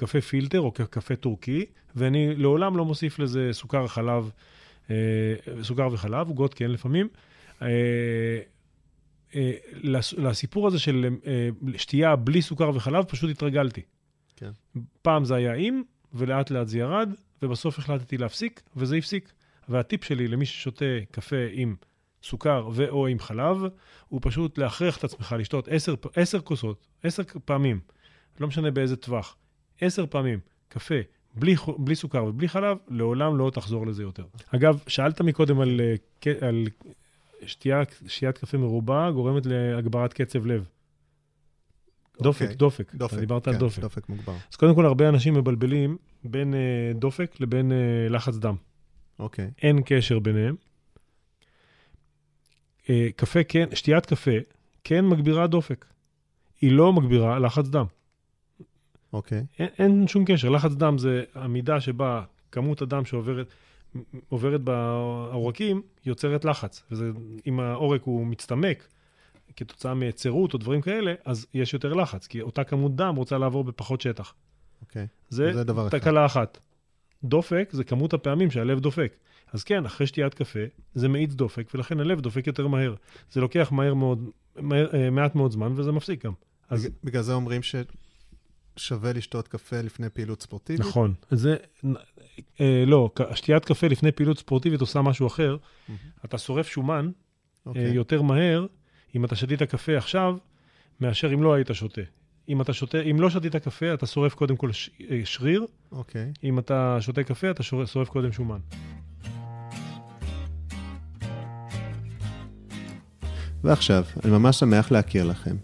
[0.00, 1.64] קפה פילטר או קפה טורקי,
[1.96, 4.30] ואני לעולם לא מוסיף לזה סוכר חלב,
[4.90, 4.94] אה,
[5.62, 7.08] סוכר וחלב, עוגות כן לפעמים.
[7.62, 7.68] אה,
[9.34, 9.52] אה,
[10.16, 11.08] לסיפור הזה של
[11.76, 13.80] שתייה בלי סוכר וחלב, פשוט התרגלתי.
[14.36, 14.50] כן.
[15.02, 15.82] פעם זה היה עם,
[16.14, 19.32] ולאט לאט זה ירד, ובסוף החלטתי להפסיק, וזה הפסיק.
[19.68, 21.76] והטיפ שלי למי ששותה קפה עם
[22.22, 23.56] סוכר ו/או עם חלב,
[24.08, 25.68] הוא פשוט להכריח את עצמך לשתות
[26.14, 27.80] עשר כוסות, עשר פעמים,
[28.40, 29.36] לא משנה באיזה טווח,
[29.80, 30.38] עשר פעמים
[30.68, 30.94] קפה
[31.34, 34.24] בלי, בלי סוכר ובלי חלב, לעולם לא תחזור לזה יותר.
[34.54, 36.66] אגב, שאלת מקודם על, אה, על
[37.46, 40.64] שתייה, שתיית קפה מרובה גורמת להגברת קצב לב.
[42.22, 42.44] דופק, okay.
[42.44, 42.56] אוקיי.
[42.56, 42.94] דופק.
[42.94, 43.82] דופק, דיברת כן, על דופק.
[43.82, 44.36] דופק מוגבר.
[44.50, 48.54] אז קודם כל, הרבה אנשים מבלבלים בין uh, דופק לבין uh, לחץ דם.
[49.18, 49.46] אוקיי.
[49.46, 49.62] Okay.
[49.62, 50.54] אין קשר ביניהם.
[52.82, 54.30] Uh, קפה כן, שתיית קפה
[54.84, 55.84] כן מגבירה דופק.
[56.60, 57.86] היא לא מגבירה לחץ דם.
[59.12, 59.44] אוקיי.
[59.58, 60.48] אין, אין שום קשר.
[60.48, 63.46] לחץ דם זה המידה שבה כמות הדם שעוברת
[64.28, 66.82] עוברת בעורקים, יוצרת לחץ.
[66.90, 68.88] ואם העורק הוא מצטמק
[69.56, 73.64] כתוצאה מהיצרות או דברים כאלה, אז יש יותר לחץ, כי אותה כמות דם רוצה לעבור
[73.64, 74.34] בפחות שטח.
[74.82, 75.06] אוקיי.
[75.28, 76.42] זה, זה דבר תקלה אחד.
[76.42, 76.58] אחת.
[77.24, 79.16] דופק זה כמות הפעמים שהלב דופק.
[79.52, 80.60] אז כן, אחרי שתיית קפה,
[80.94, 82.94] זה מאיץ דופק, ולכן הלב דופק יותר מהר.
[83.30, 86.32] זה לוקח מהר מאוד, מהר, אה, מעט מאוד זמן, וזה מפסיק גם.
[86.68, 86.88] אז...
[87.04, 87.74] בגלל זה אומרים ש...
[88.80, 90.80] שווה לשתות קפה לפני פעילות ספורטיבית?
[90.80, 91.14] נכון.
[91.30, 91.56] זה,
[92.60, 95.56] אה, לא, שתיית קפה לפני פעילות ספורטיבית עושה משהו אחר.
[95.56, 95.92] Mm-hmm.
[96.24, 97.66] אתה שורף שומן okay.
[97.66, 97.92] אה, אוקיי.
[97.92, 98.66] יותר מהר
[99.14, 100.36] אם אתה שתית קפה עכשיו,
[101.00, 102.00] מאשר אם לא היית שותה.
[102.48, 105.66] אם אתה שותה, אם לא שתית קפה, אתה שורף קודם כל ש, אה, שריר.
[105.92, 106.32] אוקיי.
[106.44, 108.58] אם אתה שותה קפה, אתה שורף קודם שומן.
[113.64, 115.56] ועכשיו, אני ממש שמח להכיר לכם.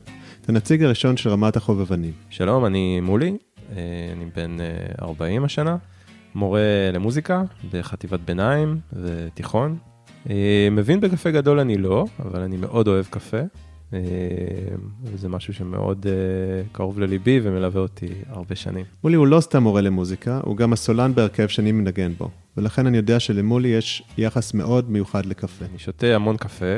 [0.47, 2.13] את הנציג הראשון של רמת החובבנים.
[2.31, 3.37] שלום, אני מולי,
[3.73, 3.77] אה,
[4.13, 4.57] אני בן
[5.03, 5.77] 40 אה, השנה,
[6.35, 9.79] מורה למוזיקה בחטיבת ביניים ותיכון.
[10.31, 13.41] אה, מבין בקפה גדול אני לא, אבל אני מאוד אוהב קפה.
[15.05, 16.07] וזה משהו שמאוד
[16.73, 18.85] קרוב לליבי ומלווה אותי הרבה שנים.
[19.05, 22.31] מולי הוא לא סתם מורה למוזיקה, הוא גם הסולן בהרכב שאני מנגן בו.
[22.57, 25.65] ולכן אני יודע שלמולי יש יחס מאוד מיוחד לקפה.
[25.65, 26.77] אני שותה המון קפה,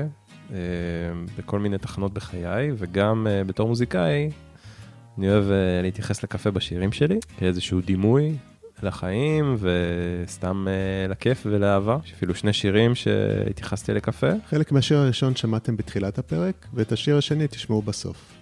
[1.38, 4.30] בכל מיני תחנות בחיי, וגם אה, בתור מוזיקאי,
[5.18, 8.37] אני אוהב אה, להתייחס לקפה בשירים שלי, כאיזשהו דימוי
[8.82, 10.66] לחיים, וסתם
[11.08, 11.98] לכיף ולאהבה.
[12.04, 14.30] יש אפילו שני שירים שהתייחסתי לקפה.
[14.46, 18.32] חלק מהשיר הראשון שמעתם בתחילת הפרק, ואת השיר השני תשמעו בסוף.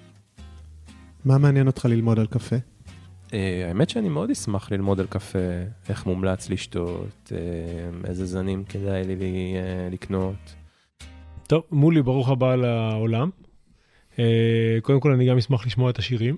[1.25, 2.57] מה מעניין אותך ללמוד על קפה?
[3.33, 5.39] האמת שאני מאוד אשמח ללמוד על קפה,
[5.89, 7.33] איך מומלץ לשתות,
[8.05, 9.55] איזה זנים כדאי לי
[9.91, 10.56] לקנות.
[11.47, 13.31] טוב, מולי, ברוך הבא לעולם.
[14.19, 16.37] אה, קודם כל, אני גם אשמח לשמוע את השירים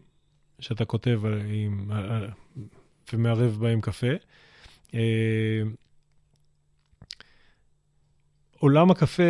[0.61, 1.91] שאתה כותב עם,
[3.13, 4.07] ומערב בהם קפה.
[4.95, 5.63] אה,
[8.59, 9.23] עולם הקפה,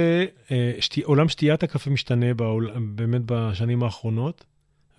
[0.50, 4.44] אה, שתי, עולם שתיית הקפה משתנה בעול, באמת בשנים האחרונות,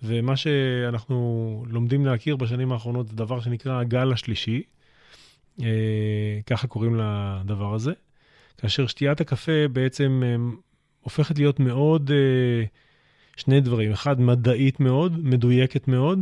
[0.02, 4.62] ומה שאנחנו לומדים להכיר בשנים האחרונות זה דבר שנקרא הגל השלישי,
[5.62, 7.92] אה, ככה קוראים לדבר הזה,
[8.58, 10.36] כאשר שתיית הקפה בעצם אה,
[11.00, 12.64] הופכת להיות מאוד, אה,
[13.36, 16.18] שני דברים, אחד, מדעית מאוד, מדויקת מאוד,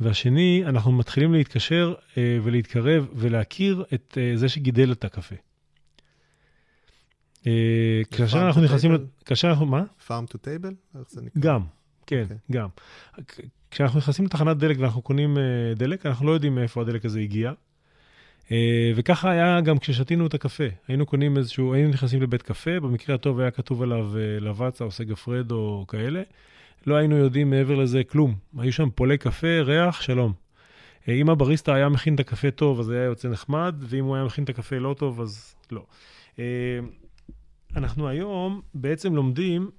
[0.00, 5.34] והשני, אנחנו מתחילים להתקשר אה, ולהתקרב ולהכיר את אה, זה שגידל את הקפה.
[7.46, 8.92] אה, כאשר אנחנו נכנסים,
[9.24, 9.82] כאשר אנחנו, מה?
[10.06, 10.98] farm to table?
[10.98, 11.42] איך זה נקרא?
[11.42, 11.62] גם,
[12.06, 12.36] כן, אוקיי.
[12.52, 12.68] גם.
[13.70, 15.42] כשאנחנו נכנסים לתחנת דלק ואנחנו קונים אה,
[15.76, 17.52] דלק, אנחנו לא יודעים מאיפה הדלק הזה הגיע.
[18.50, 20.64] אה, וככה היה גם כששתינו את הקפה.
[20.88, 24.90] היינו קונים איזשהו, היינו נכנסים לבית קפה, במקרה הטוב היה כתוב עליו אה, לבצה או
[24.90, 26.22] סגפרד או כאלה.
[26.86, 28.34] לא היינו יודעים מעבר לזה כלום.
[28.58, 30.32] היו שם פולי קפה, ריח, שלום.
[31.08, 34.24] אה, אם הבריסטה היה מכין את הקפה טוב, אז היה יוצא נחמד, ואם הוא היה
[34.24, 35.84] מכין את הקפה לא טוב, אז לא.
[37.76, 39.70] אנחנו היום בעצם לומדים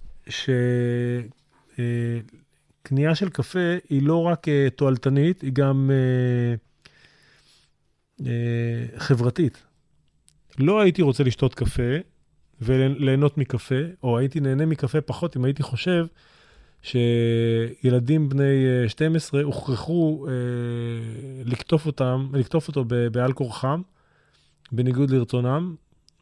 [1.78, 5.91] שקנייה של קפה היא לא רק תועלתנית, היא גם
[8.97, 9.63] חברתית.
[10.59, 11.97] לא הייתי רוצה לשתות קפה
[12.62, 16.05] וליהנות מקפה, או הייתי נהנה מקפה פחות אם הייתי חושב
[16.81, 20.33] שילדים בני אה, 12 הוכרחו אה,
[21.45, 23.81] לקטוף אותם, לקטוף אותו בעל כורחם,
[24.71, 25.75] בניגוד לרצונם,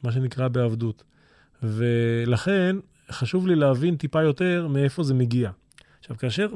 [0.04, 1.04] מה שנקרא בעבדות.
[1.64, 2.76] ולכן
[3.12, 5.52] חשוב לי להבין טיפה יותר מאיפה זה מגיע.
[6.00, 6.48] עכשיו, כאשר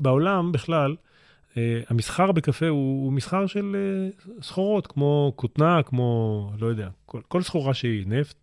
[0.00, 1.07] בעולם בכלל, אה,
[1.88, 4.08] המסחר בקפה הוא, הוא מסחר של אה,
[4.42, 8.36] סחורות, כמו כותנה, כמו, לא יודע, כל, כל סחורה שהיא, נפט.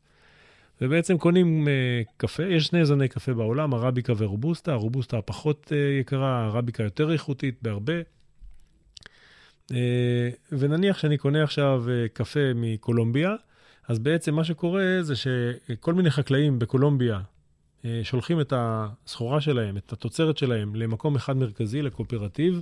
[0.82, 6.39] ובעצם קונים אה, קפה, יש שני זני קפה בעולם, ערביקה ורובוסטה, הרובוסטה הפחות אה, יקרה,
[6.39, 7.93] הערביקה יותר איכותית בהרבה.
[9.71, 13.36] אה, ונניח שאני קונה עכשיו אה, קפה מקולומביה,
[13.88, 17.19] אז בעצם מה שקורה זה שכל מיני חקלאים בקולומביה
[17.86, 22.62] אה, שולחים את הסחורה שלהם, את התוצרת שלהם, למקום אחד מרכזי, לקואופרטיב,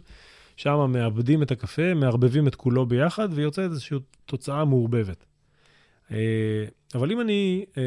[0.55, 5.25] שם מעבדים את הקפה, מערבבים את כולו ביחד, ויוצאת איזושהי תוצאה מעורבבת.
[6.11, 7.83] אה, אבל אם אני אה,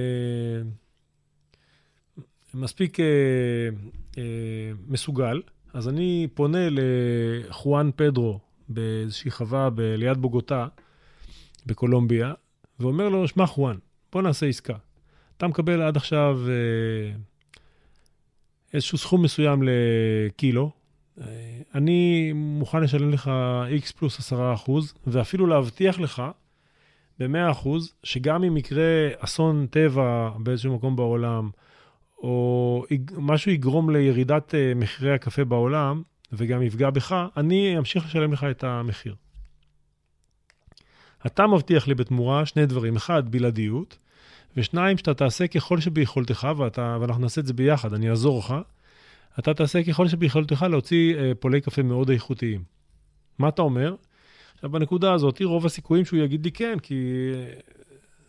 [2.55, 3.05] מספיק אה,
[4.89, 10.67] מסוגל, אז אני פונה לחואן פדרו באיזושהי חווה ליד בוגוטה,
[11.67, 12.35] בקולומביה,
[12.81, 13.77] ואומר לו, שמע חואן,
[14.13, 14.77] בוא נעשה עסקה.
[15.37, 16.41] אתה מקבל עד עכשיו
[18.75, 20.71] איזשהו סכום מסוים לקילו,
[21.75, 23.31] אני מוכן לשלם לך
[23.85, 26.23] X פלוס 10 אחוז, ואפילו להבטיח לך
[27.19, 31.51] ב-100 אחוז, שגם אם יקרה אסון טבע באיזשהו מקום בעולם,
[32.19, 32.85] או
[33.17, 36.03] משהו יגרום לירידת אה, מחירי הקפה בעולם,
[36.33, 39.15] וגם יפגע בך, אני אמשיך לשלם לך את המחיר.
[41.27, 42.97] אתה מבטיח לי בתמורה שני דברים.
[42.97, 43.99] אחד, בלעדיות,
[44.57, 48.55] ושניים, שאתה תעשה ככל שביכולתך, ואתה, ואנחנו נעשה את זה ביחד, אני אעזור לך,
[49.39, 52.63] אתה תעשה ככל שביכולתך להוציא אה, פולי קפה מאוד איכותיים.
[53.39, 53.95] מה אתה אומר?
[54.55, 57.61] עכשיו, בנקודה הזאת, רוב הסיכויים שהוא יגיד לי כן, כי אה,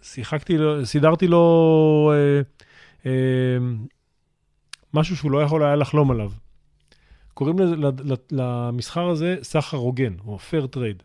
[0.01, 2.41] שיחקתי, סידרתי לו אה,
[3.05, 3.57] אה,
[4.93, 6.31] משהו שהוא לא יכול היה לחלום עליו.
[7.33, 7.55] קוראים
[8.31, 11.03] למסחר הזה סחר הוגן, או fair trade.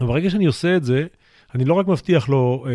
[0.00, 1.06] וברגע שאני עושה את זה,
[1.54, 2.72] אני לא רק מבטיח לו אה,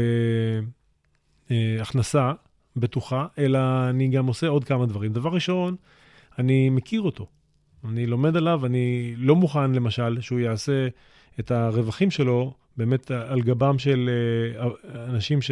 [1.52, 2.32] אה, הכנסה
[2.78, 3.60] בטוחה, אלא
[3.90, 5.14] אני גם עושה עוד כמה דברים.
[5.14, 5.76] דבר ראשון,
[6.40, 7.26] אני מכיר אותו.
[7.90, 10.88] אני לומד עליו, אני לא מוכן, למשל, שהוא יעשה
[11.40, 14.10] את הרווחים שלו באמת על גבם של
[14.60, 14.68] אה,
[15.10, 15.52] אנשים ש...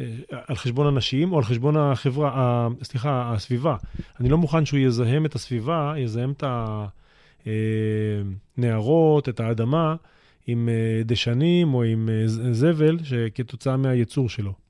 [0.00, 0.06] אה,
[0.46, 3.76] על חשבון אנשים או על חשבון החברה, ה- סליחה, הסביבה.
[4.20, 6.44] אני לא מוכן שהוא יזהם את הסביבה, יזהם את
[8.56, 9.96] הנהרות, את האדמה,
[10.46, 12.22] עם אה, דשנים או עם אה,
[12.52, 14.67] זבל שכתוצאה מהייצור שלו.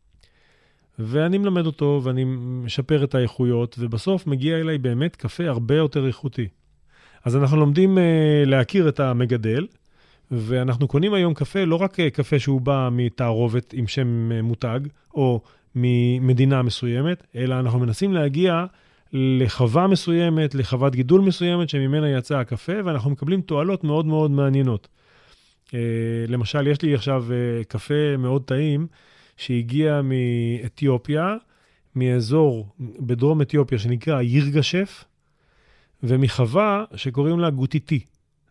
[0.99, 2.25] ואני מלמד אותו ואני
[2.65, 6.49] משפר את האיכויות, ובסוף מגיע אליי באמת קפה הרבה יותר איכותי.
[7.25, 9.67] אז אנחנו לומדים אה, להכיר את המגדל,
[10.31, 14.81] ואנחנו קונים היום קפה, לא רק אה, קפה שהוא בא מתערובת עם שם אה, מותג,
[15.15, 15.41] או
[15.75, 18.65] ממדינה מסוימת, אלא אנחנו מנסים להגיע
[19.13, 24.89] לחווה מסוימת, לחוות גידול מסוימת שממנה יצא הקפה, ואנחנו מקבלים תועלות מאוד מאוד מעניינות.
[25.75, 25.81] אה,
[26.29, 28.87] למשל, יש לי עכשיו אה, קפה מאוד טעים,
[29.39, 31.37] שהגיע מאתיופיה,
[31.95, 35.05] מאזור בדרום אתיופיה שנקרא ירגשף,
[36.03, 38.01] ומחווה שקוראים לה גוטיטי.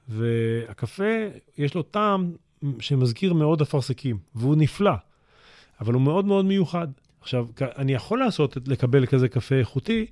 [0.09, 2.31] והקפה, יש לו טעם
[2.79, 4.91] שמזכיר מאוד אפרסקים, והוא נפלא,
[5.81, 6.87] אבל הוא מאוד מאוד מיוחד.
[7.21, 10.05] עכשיו, אני יכול לעשות, לקבל כזה קפה איכותי,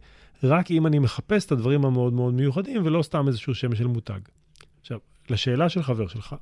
[0.43, 4.19] רק אם אני מחפש את הדברים המאוד מאוד מיוחדים, ולא סתם איזשהו שם של מותג.
[4.81, 6.35] עכשיו, לשאלה של חבר שלך,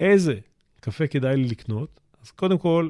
[0.00, 0.38] איזה
[0.80, 2.88] קפה כדאי לי לקנות, אז קודם כל,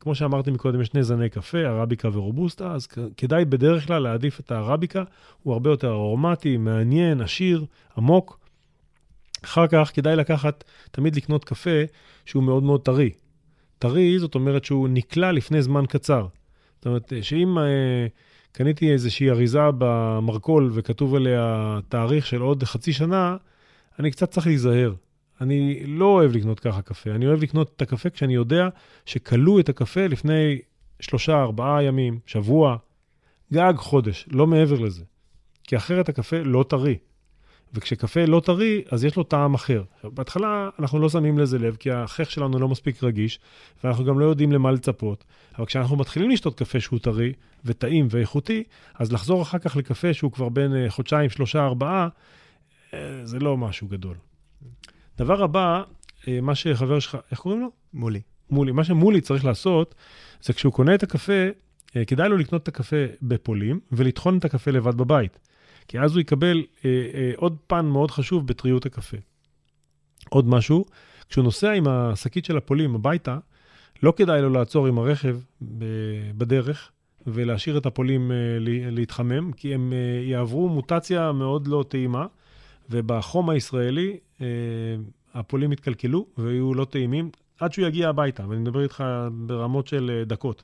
[0.00, 4.50] כמו שאמרתי מקודם, יש שני זני קפה, ערביקה ורובוסטה, אז כדאי בדרך כלל להעדיף את
[4.50, 5.04] הערביקה,
[5.42, 7.64] הוא הרבה יותר ארומטי, מעניין, עשיר,
[7.98, 8.38] עמוק.
[9.44, 11.80] אחר כך כדאי לקחת, תמיד לקנות קפה
[12.24, 13.10] שהוא מאוד מאוד טרי.
[13.78, 16.26] טרי, זאת אומרת שהוא נקלה לפני זמן קצר.
[16.76, 18.06] זאת אומרת, שאם אה,
[18.52, 23.36] קניתי איזושהי אריזה במרכול וכתוב עליה תאריך של עוד חצי שנה,
[23.98, 24.92] אני קצת צריך להיזהר.
[25.40, 28.68] אני לא אוהב לקנות ככה קפה, אני אוהב לקנות את הקפה כשאני יודע
[29.06, 30.58] שקלו את הקפה לפני
[31.00, 32.76] שלושה, ארבעה ימים, שבוע,
[33.52, 35.04] גג חודש, לא מעבר לזה.
[35.64, 36.96] כי אחרת הקפה לא טרי.
[37.74, 39.82] וכשקפה לא טרי, אז יש לו טעם אחר.
[40.04, 43.38] בהתחלה אנחנו לא שמים לזה לב, כי החייך שלנו לא מספיק רגיש,
[43.84, 45.24] ואנחנו גם לא יודעים למה לצפות.
[45.58, 47.32] אבל כשאנחנו מתחילים לשתות קפה שהוא טרי,
[47.64, 52.08] וטעים ואיכותי, אז לחזור אחר כך לקפה שהוא כבר בין אה, חודשיים, שלושה, ארבעה,
[52.94, 54.16] אה, זה לא משהו גדול.
[55.18, 55.82] דבר הבא,
[56.28, 57.70] אה, מה שחבר שלך, איך קוראים לו?
[57.94, 58.20] מולי.
[58.50, 58.72] מולי.
[58.72, 59.94] מה שמולי צריך לעשות,
[60.42, 61.46] זה כשהוא קונה את הקפה,
[61.96, 65.38] אה, כדאי לו לקנות את הקפה בפולים ולטחון את הקפה לבד בבית.
[65.88, 69.16] כי אז הוא יקבל אה, אה, עוד פן מאוד חשוב בטריות הקפה.
[70.28, 70.84] עוד משהו,
[71.28, 73.38] כשהוא נוסע עם השקית של הפולים הביתה,
[74.02, 75.38] לא כדאי לו לעצור עם הרכב
[76.36, 76.90] בדרך
[77.26, 78.36] ולהשאיר את הפולים אה,
[78.90, 82.26] להתחמם, כי הם אה, יעברו מוטציה מאוד לא טעימה,
[82.90, 84.18] ובחום הישראלי
[85.34, 90.24] הפולים יתקלקלו ויהיו לא טעימים עד שהוא יגיע הביתה, ואני מדבר איתך ברמות של אה,
[90.24, 90.62] דקות.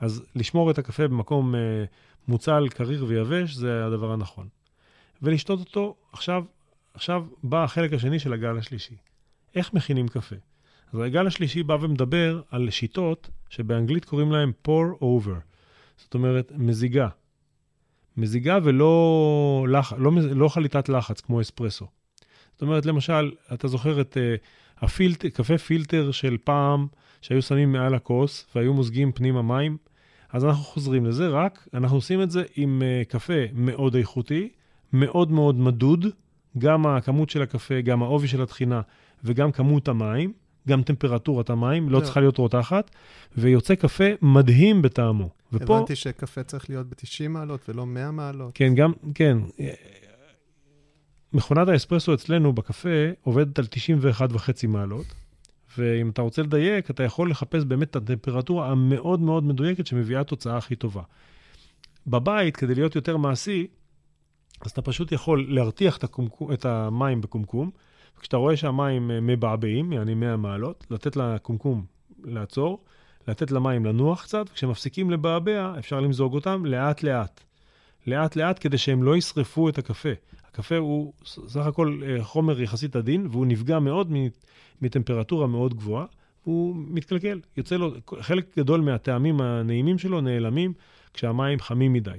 [0.00, 1.60] אז לשמור את הקפה במקום אה,
[2.28, 4.48] מוצל, קריר ויבש, זה הדבר הנכון.
[5.22, 6.44] ולשתות אותו, עכשיו,
[6.94, 8.96] עכשיו בא החלק השני של הגל השלישי.
[9.54, 10.36] איך מכינים קפה?
[10.92, 15.40] אז הגל השלישי בא ומדבר על שיטות שבאנגלית קוראים להם pour over.
[15.96, 17.08] זאת אומרת, מזיגה.
[18.16, 19.92] מזיגה ולא לח...
[19.92, 21.86] לא, לא חליטת לחץ כמו אספרסו.
[22.54, 25.26] זאת אומרת, למשל, אתה זוכר את uh, הפילט...
[25.26, 26.86] קפה פילטר של פעם,
[27.20, 29.76] שהיו שמים מעל הכוס והיו מוזגים פנימה מים?
[30.32, 34.48] אז אנחנו חוזרים לזה, רק אנחנו עושים את זה עם uh, קפה מאוד איכותי,
[34.92, 36.06] מאוד מאוד מדוד,
[36.58, 38.80] גם הכמות של הקפה, גם העובי של הטחינה
[39.24, 40.32] וגם כמות המים,
[40.68, 42.04] גם טמפרטורת המים, לא לא.
[42.04, 42.90] צריכה להיות רותחת,
[43.36, 45.28] ויוצא קפה מדהים בטעמו.
[45.52, 48.50] ופה, הבנתי שקפה צריך להיות ב-90 מעלות ולא 100 מעלות.
[48.54, 49.38] כן, גם, כן.
[51.34, 52.88] מכונת האספרסו אצלנו בקפה
[53.22, 55.06] עובדת על 91.5 מעלות,
[55.78, 60.56] ואם אתה רוצה לדייק, אתה יכול לחפש באמת את הטמפרטורה המאוד מאוד מדויקת שמביאה התוצאה
[60.56, 61.02] הכי טובה.
[62.06, 63.66] בבית, כדי להיות יותר מעשי,
[64.60, 67.70] אז אתה פשוט יכול להרתיח את, הקומקום, את המים בקומקום,
[68.18, 71.84] וכשאתה רואה שהמים אה, מבעבעים, יעני 100 מעלות, לתת לקומקום
[72.24, 72.84] לעצור,
[73.28, 77.40] לתת למים לנוח קצת, וכשמפסיקים לבעבע, אפשר למזוג אותם לאט-לאט.
[78.06, 80.12] לאט-לאט כדי שהם לא ישרפו את הקפה.
[80.54, 84.12] הקפה הוא סך הכל אה, חומר יחסית עדין, והוא נפגע מאוד
[84.82, 86.06] מטמפרטורה מאוד גבוהה,
[86.46, 87.40] והוא מתקלקל.
[87.56, 90.72] יוצא לו, חלק גדול מהטעמים הנעימים שלו נעלמים
[91.14, 92.10] כשהמים חמים מדי.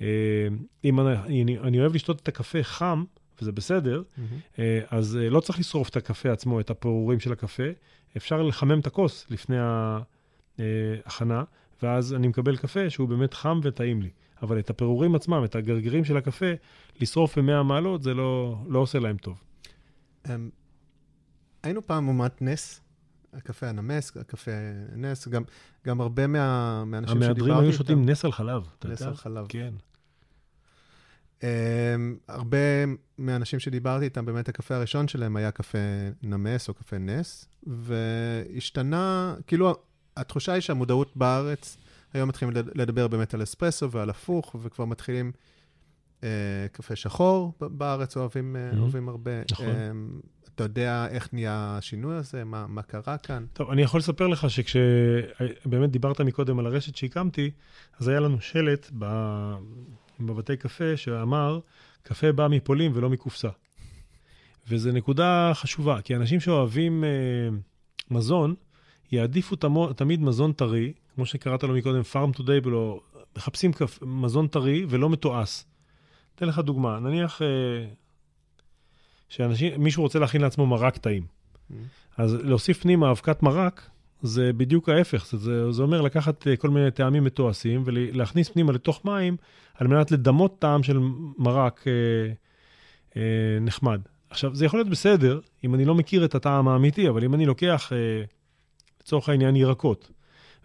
[0.00, 0.06] אה,
[0.84, 3.04] אם אני, אני, אני אוהב לשתות את הקפה חם,
[3.40, 4.02] וזה בסדר,
[4.58, 7.68] אה, אז לא צריך לשרוף את הקפה עצמו, את הפירורים של הקפה.
[8.16, 9.56] אפשר לחמם את הכוס לפני
[10.58, 11.44] ההכנה,
[11.82, 14.10] ואז אני מקבל קפה שהוא באמת חם וטעים לי.
[14.42, 16.52] אבל את הפירורים עצמם, את הגרגירים של הקפה,
[17.00, 19.42] לשרוף ב-100 מעלות, זה לא, לא עושה להם טוב.
[20.26, 20.50] אמ,
[21.62, 22.80] היינו פעם אומת נס,
[23.32, 24.50] הקפה הנמס, הקפה
[24.96, 25.42] נס, גם,
[25.86, 27.50] גם הרבה מה, מהאנשים שדיברתי איתם...
[27.50, 28.62] המהדרים היו שותים נס על חלב.
[28.84, 29.02] נס?
[29.02, 29.46] על חלב.
[29.48, 29.74] כן.
[31.40, 31.44] Um,
[32.28, 32.58] הרבה
[33.18, 35.78] מהאנשים שדיברתי איתם, באמת הקפה הראשון שלהם היה קפה
[36.22, 39.74] נמס או קפה נס, והשתנה, כאילו,
[40.16, 41.76] התחושה היא שהמודעות בארץ,
[42.12, 45.32] היום מתחילים לד- לדבר באמת על אספרסו ועל הפוך, וכבר מתחילים
[46.20, 46.24] uh,
[46.72, 48.76] קפה שחור בארץ, אוהבים, mm-hmm.
[48.76, 48.80] Mhm.
[48.80, 49.30] אוהבים הרבה.
[49.52, 49.66] נכון.
[49.66, 52.44] Um, אתה יודע איך נהיה השינוי הזה?
[52.44, 53.44] מה, מה קרה כאן?
[53.52, 57.50] טוב, אני יכול לספר לך שכשבאמת דיברת מקודם על הרשת שהקמתי,
[57.98, 59.04] אז היה לנו שלט ב...
[60.20, 61.60] בבתי קפה שאמר,
[62.02, 63.48] קפה בא מפולין ולא מקופסה.
[64.68, 67.08] וזו נקודה חשובה, כי אנשים שאוהבים אה,
[68.10, 68.54] מזון,
[69.12, 73.00] יעדיפו תמו, תמיד מזון טרי, כמו שקראת לו מקודם, farm to table, או
[73.36, 73.98] מחפשים קפ...
[74.02, 75.64] מזון טרי ולא מתועש.
[76.34, 77.46] אתן לך דוגמה, נניח אה,
[79.28, 81.22] שאנשים, מישהו רוצה להכין לעצמו מרק טעים.
[82.16, 83.90] אז להוסיף פנימה אבקת מרק,
[84.22, 85.26] זה בדיוק ההפך.
[85.26, 89.36] זה, זה, זה אומר לקחת אה, כל מיני טעמים מתועשים ולהכניס פנימה לתוך מים,
[89.74, 90.98] על מנת לדמות טעם של
[91.38, 91.92] מרק אה,
[93.16, 94.00] אה, נחמד.
[94.30, 97.46] עכשיו, זה יכול להיות בסדר, אם אני לא מכיר את הטעם האמיתי, אבל אם אני
[97.46, 98.22] לוקח, אה,
[99.00, 100.10] לצורך העניין, ירקות,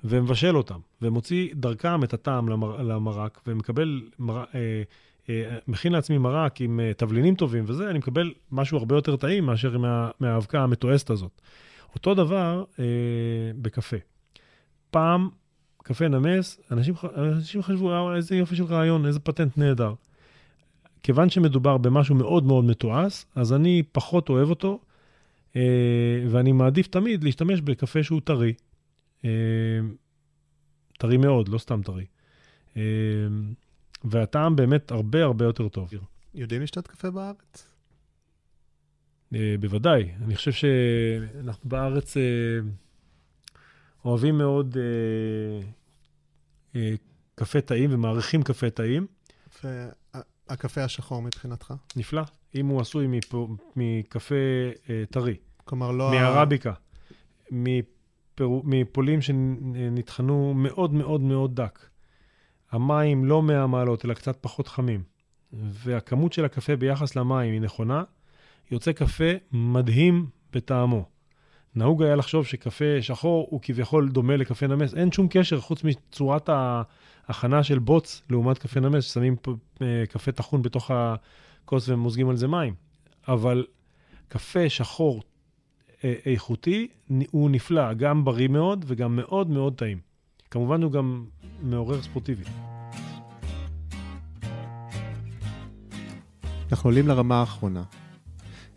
[0.05, 4.83] ומבשל אותם, ומוציא דרכם את הטעם למר, למרק, ומקבל מר, אה,
[5.29, 9.45] אה, מכין לעצמי מרק עם אה, תבלינים טובים וזה, אני מקבל משהו הרבה יותר טעים
[9.45, 11.41] מאשר מה, מהאבקה המתועסת הזאת.
[11.95, 12.83] אותו דבר אה,
[13.61, 13.97] בקפה.
[14.91, 15.29] פעם,
[15.83, 19.93] קפה נמס, אנשים, אנשים חשבו, "אה, איזה יופי של רעיון, איזה פטנט נהדר.
[21.03, 24.79] כיוון שמדובר במשהו מאוד מאוד מתועש, אז אני פחות אוהב אותו,
[25.55, 25.61] אה,
[26.29, 28.53] ואני מעדיף תמיד להשתמש בקפה שהוא טרי.
[29.25, 29.29] אה,
[30.97, 32.05] טרי מאוד, לא סתם טרי.
[32.77, 32.81] אה,
[34.03, 35.89] והטעם באמת הרבה הרבה יותר טוב.
[36.33, 37.67] יודעים לשתות קפה בארץ?
[39.33, 40.11] אה, בוודאי.
[40.25, 42.23] אני חושב שאנחנו בארץ אה,
[44.05, 44.77] אוהבים מאוד
[46.75, 46.93] אה,
[47.35, 49.07] קפה טעים ומעריכים קפה טעים.
[49.63, 51.73] והקפה השחור מבחינתך?
[51.95, 52.21] נפלא.
[52.55, 53.07] אם הוא עשוי
[53.75, 54.35] מקפה
[55.09, 56.09] טרי, כלומר, לא...
[56.09, 56.73] ה- מערביקה,
[57.51, 57.94] מפרו,
[58.63, 61.79] מפולים שנטחנו מאוד מאוד מאוד דק.
[62.71, 65.03] המים לא 100 מעלות, אלא קצת פחות חמים.
[65.53, 68.03] והכמות של הקפה ביחס למים היא נכונה,
[68.71, 71.05] יוצא קפה מדהים בטעמו.
[71.75, 74.93] נהוג היה לחשוב שקפה שחור הוא כביכול דומה לקפה נמס.
[74.93, 79.35] אין שום קשר חוץ מצורת ההכנה של בוץ לעומת קפה נמס, ששמים
[79.81, 82.73] אה, קפה טחון בתוך הכוס ומוזגים על זה מים.
[83.27, 83.65] אבל
[84.27, 85.23] קפה שחור
[86.25, 89.97] איכותי נ- הוא נפלא, גם בריא מאוד וגם מאוד מאוד טעים.
[90.51, 91.25] כמובן הוא גם
[91.61, 92.43] מעורר ספורטיבי.
[96.71, 97.83] אנחנו עולים לרמה האחרונה.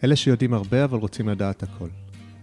[0.04, 1.88] אלה שיודעים הרבה אבל רוצים לדעת הכל.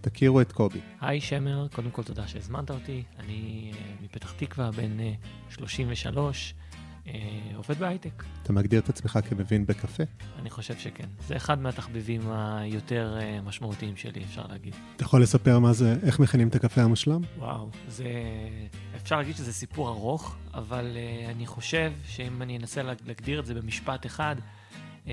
[0.02, 0.80] תכירו את קובי.
[1.02, 3.04] היי שמר, קודם כל תודה שהזמנת אותי.
[3.20, 5.14] אני אה, מפתח תקווה, בן אה,
[5.50, 6.65] 33, אה,
[7.56, 8.24] עובד בהייטק.
[8.44, 10.04] אתה מגדיר את עצמך כמבין בקפה?
[10.40, 11.08] אני חושב שכן.
[11.28, 14.76] זה אחד מהתחביבים היותר אה, משמעותיים שלי, אפשר להגיד.
[14.96, 17.22] אתה יכול לספר מה זה, איך מכינים את הקפה המושלם?
[17.38, 18.06] וואו, זה...
[19.02, 23.46] אפשר להגיד שזה סיפור ארוך, אבל uh, אני חושב שאם אני אנסה לה- להגדיר את
[23.46, 24.36] זה במשפט אחד,
[25.06, 25.10] uh,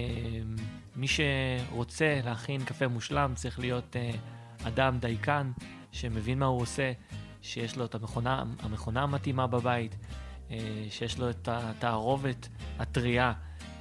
[0.96, 5.52] מי שרוצה להכין קפה מושלם צריך להיות uh, אדם דייקן,
[5.92, 6.92] שמבין מה הוא עושה,
[7.42, 9.96] שיש לו את המכונה, המכונה המתאימה בבית,
[10.90, 13.32] שיש לו את התערובת הטריה.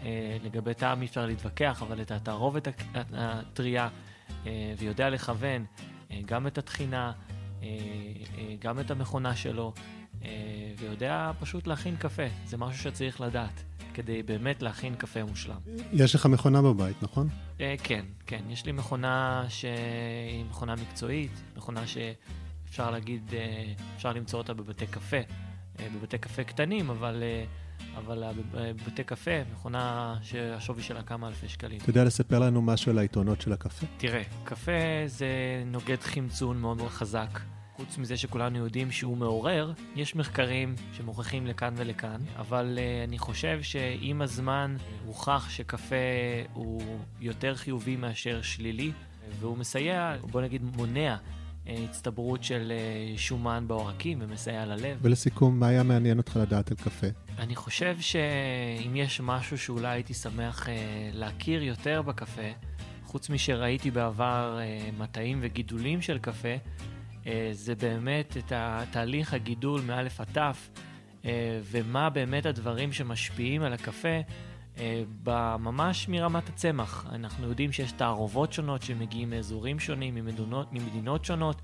[0.02, 0.04] Uh,
[0.44, 3.90] לגבי טעם אי אפשר להתווכח, אבל את התערובת הטריה,
[4.30, 5.66] uh, ויודע לכוון
[6.26, 7.12] גם את התחינה,
[7.64, 7.68] אה,
[8.38, 9.74] אה, גם את המכונה שלו,
[10.24, 10.30] אה,
[10.78, 12.24] ויודע פשוט להכין קפה.
[12.46, 15.60] זה משהו שצריך לדעת, כדי באמת להכין קפה מושלם.
[15.94, 17.30] יש לך מכונה בבית, נכון?
[17.62, 18.42] אה, כן, כן.
[18.50, 25.18] יש לי מכונה שהיא מכונה מקצועית, מכונה שאפשר להגיד, אה, אפשר למצוא אותה בבתי קפה,
[25.18, 25.24] אה,
[25.90, 27.44] בבתי קפה קטנים, אבל, אה,
[27.98, 31.78] אבל אה, בב- אה, בבתי קפה, מכונה שהשווי שלה כמה אלפי שקלים.
[31.78, 33.86] אתה יודע לספר לנו משהו על היתרונות של הקפה?
[33.98, 34.72] תראה, קפה
[35.06, 35.28] זה
[35.66, 37.40] נוגד חמצון מאוד מאוד חזק.
[37.76, 43.60] חוץ מזה שכולנו יודעים שהוא מעורר, יש מחקרים שמוכיחים לכאן ולכאן, אבל uh, אני חושב
[43.62, 45.96] שעם הזמן הוכח שקפה
[46.54, 46.82] הוא
[47.22, 48.92] יותר חיובי מאשר שלילי,
[49.40, 51.16] והוא מסייע, בוא נגיד מונע,
[51.68, 54.98] הצטברות של uh, שומן בעורקים ומסייע ללב.
[55.02, 57.08] ולסיכום, מה היה מעניין אותך לדעת על קפה?
[57.40, 60.76] אני חושב שאם יש משהו שאולי הייתי שמח אה,
[61.14, 62.52] להכיר יותר בקפה,
[63.04, 66.56] חוץ משראיתי בעבר אה, מטעים וגידולים של קפה,
[67.28, 68.52] אה, זה באמת את
[68.92, 70.70] תהליך הגידול מאלף עד תף,
[71.26, 74.22] אה, ומה באמת הדברים שמשפיעים על הקפה אה,
[75.60, 77.06] ממש מרמת הצמח.
[77.12, 81.62] אנחנו יודעים שיש תערובות שונות שמגיעים מאזורים שונים, ממדינות, ממדינות שונות,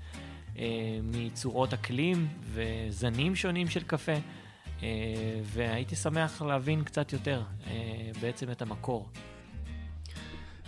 [0.58, 0.64] אה,
[1.02, 4.14] מצורות אקלים וזנים שונים של קפה.
[4.78, 4.82] Uh,
[5.44, 7.42] והייתי שמח להבין קצת יותר
[8.20, 9.08] בעצם את המקור.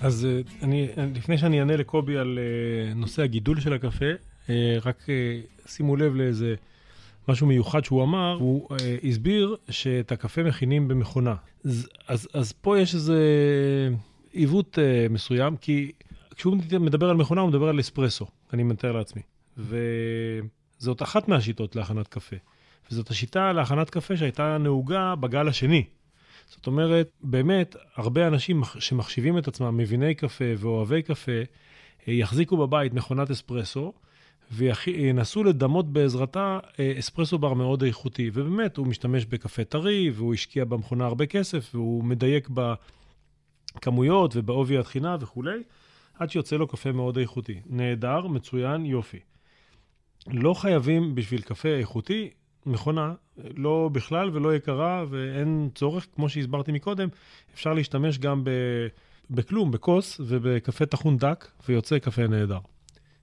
[0.00, 4.04] אז אה, אני, לפני שאני אענה לקובי על אה, נושא הגידול של הקפה,
[4.50, 6.54] אה, רק אה, שימו לב לאיזה
[7.28, 11.34] משהו מיוחד שהוא אמר, הוא אה, הסביר שאת הקפה מכינים במכונה.
[11.64, 13.18] אז, אז, אז פה יש איזה
[14.32, 15.92] עיוות אה, מסוים, כי
[16.36, 19.22] כשהוא מדבר על מכונה, הוא מדבר על אספרסו, אני מתאר לעצמי.
[19.56, 22.36] וזאת אחת מהשיטות להכנת קפה.
[22.90, 25.84] וזאת השיטה להכנת קפה שהייתה נהוגה בגל השני.
[26.48, 31.32] זאת אומרת, באמת, הרבה אנשים מח- שמחשיבים את עצמם מביני קפה ואוהבי קפה,
[32.08, 33.92] אה, יחזיקו בבית מכונת אספרסו,
[34.50, 38.30] וינסו לדמות בעזרתה אה, אספרסו בר מאוד איכותי.
[38.34, 42.48] ובאמת, הוא משתמש בקפה טרי, והוא השקיע במכונה הרבה כסף, והוא מדייק
[43.76, 45.62] בכמויות ובעובי התחינה וכולי,
[46.14, 47.60] עד שיוצא לו קפה מאוד איכותי.
[47.66, 49.18] נהדר, מצוין, יופי.
[50.26, 52.30] לא חייבים בשביל קפה איכותי
[52.66, 53.14] מכונה,
[53.56, 57.08] לא בכלל ולא יקרה, ואין צורך, כמו שהסברתי מקודם,
[57.54, 58.50] אפשר להשתמש גם ב...
[59.30, 62.58] בכלום, בכוס ובקפה טחון דק, ויוצא קפה נהדר.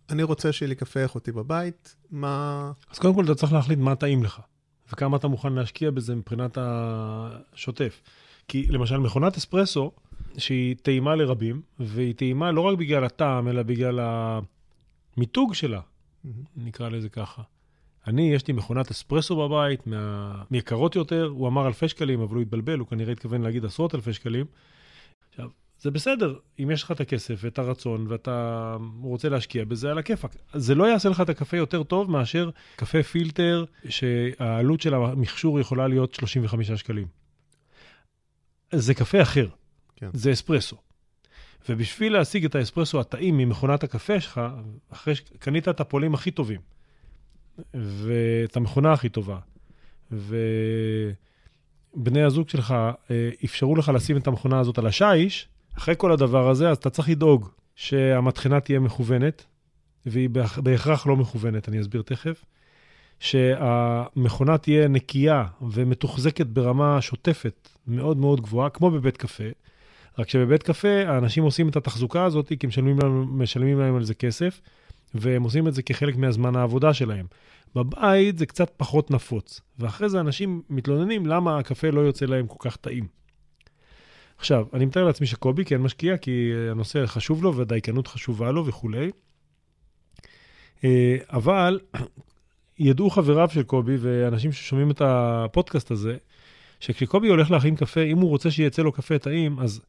[0.10, 2.72] אני רוצה שיהיה לי קפה איכותי בבית, מה...
[2.92, 4.42] אז קודם כל אתה צריך להחליט מה טעים לך,
[4.92, 8.02] וכמה אתה מוכן להשקיע בזה מבחינת השוטף.
[8.48, 9.92] כי למשל מכונת אספרסו,
[10.38, 14.00] שהיא טעימה לרבים, והיא טעימה לא רק בגלל הטעם, אלא בגלל
[15.18, 15.82] המיתוג שלה,
[16.56, 17.42] נקרא לזה ככה.
[18.08, 20.44] אני, יש לי מכונת אספרסו בבית, מה...
[20.52, 24.14] מיקרות יותר, הוא אמר אלפי שקלים, אבל הוא התבלבל, הוא כנראה התכוון להגיד עשרות אלפי
[24.14, 24.46] שקלים.
[25.80, 30.36] זה בסדר, אם יש לך את הכסף ואת הרצון ואתה רוצה להשקיע בזה, על הכיפאק.
[30.54, 35.88] זה לא יעשה לך את הקפה יותר טוב מאשר קפה פילטר, שהעלות של המכשור יכולה
[35.88, 37.08] להיות 35 שקלים.
[38.72, 39.48] זה קפה אחר,
[39.96, 40.10] כן.
[40.14, 40.78] זה אספרסו.
[41.70, 44.42] ובשביל להשיג את האספרסו הטעים ממכונת הקפה שלך,
[44.90, 46.62] אחרי שקנית את הפועלים הכי טובים,
[47.74, 49.40] ואת המכונה הכי טובה,
[50.12, 50.44] ובני
[52.24, 55.48] הזוג שלך אה, אפשרו לך לשים את המכונה הזאת על השיש,
[55.78, 59.46] אחרי כל הדבר הזה, אז אתה צריך לדאוג שהמטחנה תהיה מכוונת,
[60.06, 62.46] והיא בהכ- בהכרח לא מכוונת, אני אסביר תכף.
[63.20, 69.44] שהמכונה תהיה נקייה ומתוחזקת ברמה שוטפת מאוד מאוד גבוהה, כמו בבית קפה.
[70.20, 74.14] רק שבבית קפה האנשים עושים את התחזוקה הזאת כי משלמים, לנו, משלמים להם על זה
[74.14, 74.62] כסף,
[75.14, 77.26] והם עושים את זה כחלק מהזמן העבודה שלהם.
[77.76, 82.70] בבית זה קצת פחות נפוץ, ואחרי זה אנשים מתלוננים למה הקפה לא יוצא להם כל
[82.70, 83.08] כך טעים.
[84.38, 89.12] עכשיו, אני מתאר לעצמי שקובי כן משקיע, כי הנושא חשוב לו והדייקנות חשובה לו וכולי.
[90.84, 91.80] אה, אבל
[92.80, 96.18] ידעו חבריו של קובי ואנשים ששומעים את הפודקאסט הזה,
[96.80, 99.82] שכשקובי הולך להכין קפה, אם הוא רוצה שיצא לו קפה טעים, אז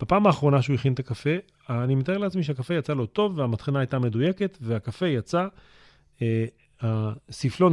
[0.00, 1.30] בפעם האחרונה שהוא הכין את הקפה,
[1.70, 5.46] אני מתאר לעצמי שהקפה יצא לו טוב והמטחנה הייתה מדויקת, והקפה יצא,
[6.22, 6.44] אה,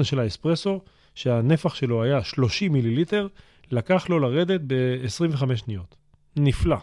[0.04, 0.82] של האספרסו,
[1.16, 3.28] שהנפח שלו היה 30 מיליליטר,
[3.72, 6.03] לקח לו לרדת ב-25 שניות.
[6.36, 6.78] נפלא.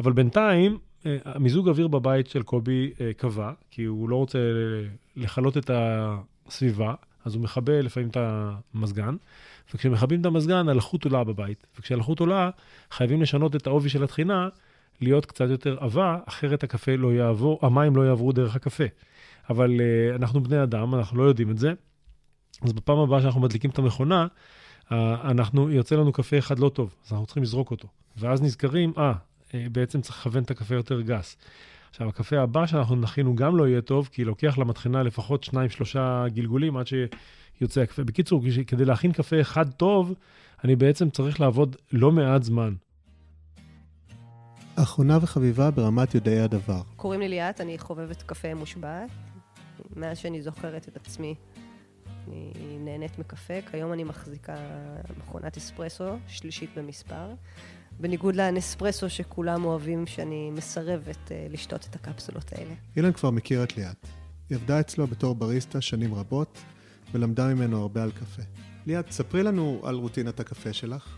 [0.00, 4.38] אבל בינתיים, אה, המיזוג אוויר בבית של קובי אה, קבע, כי הוא לא רוצה
[5.16, 8.16] לכלות את הסביבה, אז הוא מכבה לפעמים את
[8.74, 9.16] המזגן,
[9.74, 11.66] וכשמכבים את המזגן, הלחות עולה בבית.
[11.78, 12.50] וכשהלחות עולה,
[12.90, 14.48] חייבים לשנות את העובי של הטחינה,
[15.00, 18.84] להיות קצת יותר עבה, אחרת הקפה לא יעבור, המים לא יעברו דרך הקפה.
[19.50, 21.72] אבל uh, אנחנו בני אדם, אנחנו לא יודעים את זה.
[22.62, 24.26] אז בפעם הבאה שאנחנו מדליקים את המכונה,
[24.90, 27.88] אנחנו, יוצא לנו קפה אחד לא טוב, אז אנחנו צריכים לזרוק אותו.
[28.16, 29.12] ואז נזכרים, אה,
[29.48, 31.36] uh, בעצם צריך לכוון את הקפה יותר גס.
[31.90, 35.70] עכשיו, הקפה הבא שאנחנו נכין הוא גם לא יהיה טוב, כי לוקח למטחנה לפחות שניים,
[35.70, 38.04] שלושה גלגולים עד שיוצא הקפה.
[38.04, 40.14] בקיצור, כדי להכין קפה אחד טוב,
[40.64, 42.74] אני בעצם צריך לעבוד לא מעט זמן.
[44.76, 46.80] אחרונה וחביבה ברמת יודעי הדבר.
[46.96, 49.10] קוראים לי ליאת, אני חובבת קפה מושבעת.
[49.96, 51.34] מאז שאני זוכרת את עצמי,
[52.30, 53.54] אני נהנית מקפה.
[53.70, 54.56] כיום אני מחזיקה
[55.18, 57.34] מכונת אספרסו, שלישית במספר.
[58.00, 62.74] בניגוד לנספרסו שכולם אוהבים, שאני מסרבת uh, לשתות את הקפסולות האלה.
[62.96, 64.06] אילן כבר מכיר את ליאת.
[64.50, 66.58] היא עבדה אצלו בתור בריסטה שנים רבות,
[67.12, 68.42] ולמדה ממנו הרבה על קפה.
[68.86, 71.16] ליאת, ספרי לנו על רוטינת הקפה שלך.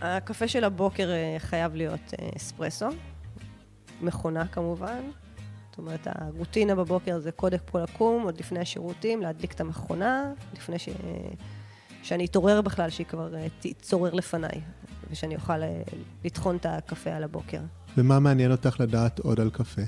[0.00, 2.88] הקפה של הבוקר uh, חייב להיות uh, אספרסו,
[4.00, 5.00] מכונה כמובן.
[5.72, 10.78] זאת אומרת, הרוטינה בבוקר זה קודם כל לקום, עוד לפני השירותים, להדליק את המכונה, לפני
[10.78, 10.88] ש...
[12.02, 14.60] שאני אתעורר בכלל, שהיא כבר uh, תתעורר לפניי,
[15.10, 15.94] ושאני אוכל uh,
[16.24, 17.60] לטחון את הקפה על הבוקר.
[17.96, 19.82] ומה מעניין אותך לדעת עוד על קפה?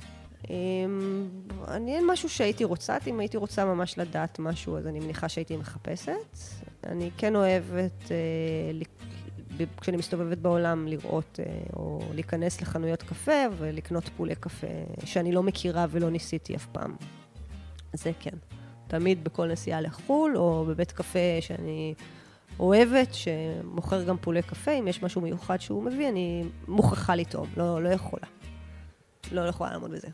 [1.69, 5.57] אני אין משהו שהייתי רוצה, אם הייתי רוצה ממש לדעת משהו, אז אני מניחה שהייתי
[5.57, 6.39] מחפשת.
[6.87, 8.11] אני כן אוהבת, uh,
[9.81, 14.67] כשאני מסתובבת בעולם, לראות uh, או להיכנס לחנויות קפה ולקנות פולי קפה
[15.05, 16.97] שאני לא מכירה ולא ניסיתי אף פעם.
[17.93, 18.37] זה כן.
[18.87, 21.95] תמיד בכל נסיעה לחו"ל, או בבית קפה שאני
[22.59, 27.83] אוהבת, שמוכר גם פולי קפה, אם יש משהו מיוחד שהוא מביא, אני מוכרחה לטעום, לא,
[27.83, 28.27] לא יכולה.
[29.33, 30.09] לא יכולה לעמוד בזה.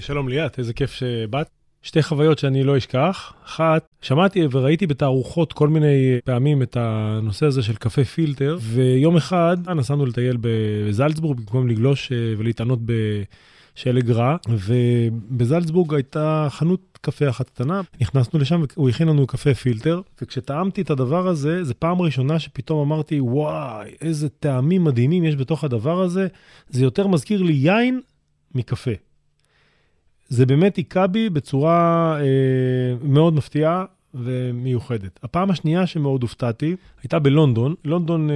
[0.00, 1.59] שלום ליאת, איזה כיף שבאת.
[1.82, 3.32] שתי חוויות שאני לא אשכח.
[3.44, 9.56] אחת, שמעתי וראיתי בתערוכות כל מיני פעמים את הנושא הזה של קפה פילטר, ויום אחד
[9.68, 18.40] נסענו לטייל בזלצבורג במקום לגלוש ולהתענות בשלג רע, ובזלצבורג הייתה חנות קפה אחת קטנה, נכנסנו
[18.40, 23.20] לשם והוא הכין לנו קפה פילטר, וכשטעמתי את הדבר הזה, זו פעם ראשונה שפתאום אמרתי,
[23.20, 26.26] וואי, איזה טעמים מדהימים יש בתוך הדבר הזה,
[26.68, 28.00] זה יותר מזכיר לי יין
[28.54, 29.09] מקפה.
[30.30, 32.26] זה באמת היכה בי בצורה אה,
[33.02, 35.20] מאוד מפתיעה ומיוחדת.
[35.22, 37.74] הפעם השנייה שמאוד הופתעתי הייתה בלונדון.
[37.84, 38.34] לונדון אה,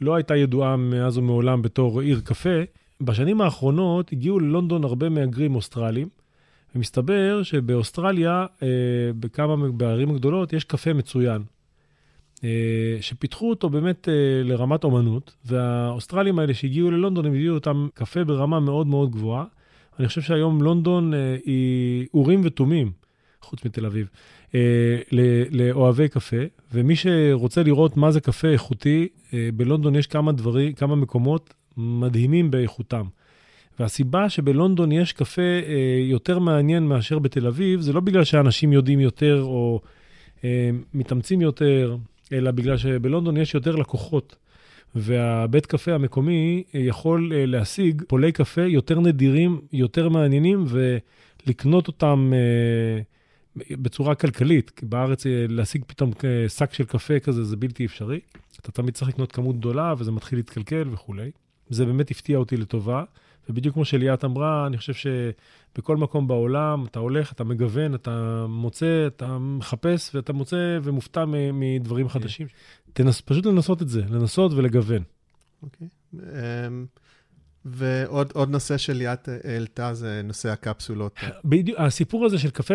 [0.00, 2.58] לא הייתה ידועה מאז ומעולם בתור עיר קפה.
[3.00, 6.08] בשנים האחרונות הגיעו ללונדון הרבה מהגרים אוסטרלים,
[6.74, 8.68] ומסתבר שבאוסטרליה, אה,
[9.20, 11.42] בכמה בערים הגדולות, יש קפה מצוין.
[12.44, 14.14] אה, שפיתחו אותו באמת אה,
[14.44, 19.44] לרמת אומנות, והאוסטרלים האלה שהגיעו ללונדון, הם הביאו אותם קפה ברמה מאוד מאוד גבוהה.
[19.98, 22.92] אני חושב שהיום לונדון אה, היא אורים ותומים
[23.42, 24.08] חוץ מתל אביב,
[24.54, 24.98] אה,
[25.50, 26.36] לאוהבי קפה,
[26.72, 32.50] ומי שרוצה לראות מה זה קפה איכותי, אה, בלונדון יש כמה דברים, כמה מקומות מדהימים
[32.50, 33.04] באיכותם.
[33.80, 39.00] והסיבה שבלונדון יש קפה אה, יותר מעניין מאשר בתל אביב, זה לא בגלל שאנשים יודעים
[39.00, 39.80] יותר או
[40.44, 41.96] אה, מתאמצים יותר,
[42.32, 44.36] אלא בגלל שבלונדון יש יותר לקוחות.
[44.94, 53.00] והבית קפה המקומי יכול אה, להשיג פולי קפה יותר נדירים, יותר מעניינים, ולקנות אותם אה,
[53.76, 54.70] בצורה כלכלית.
[54.70, 56.10] כי בארץ אה, להשיג פתאום
[56.48, 58.20] שק של קפה כזה זה בלתי אפשרי.
[58.60, 61.30] אתה תמיד צריך לקנות כמות גדולה וזה מתחיל להתקלקל וכולי.
[61.68, 63.04] זה באמת הפתיע אותי לטובה.
[63.48, 69.06] ובדיוק כמו שליאת אמרה, אני חושב שבכל מקום בעולם אתה הולך, אתה מגוון, אתה מוצא,
[69.06, 72.46] אתה מחפש ואתה מוצא ומופתע מדברים חדשים.
[72.92, 75.02] תנס, פשוט לנסות את זה, לנסות ולגוון.
[75.62, 75.88] אוקיי.
[76.14, 76.86] אמ,
[77.64, 81.18] ועוד עוד נושא שליאת העלתה זה נושא הקפסולות.
[81.44, 82.74] בדיוק, הסיפור הזה של קפה,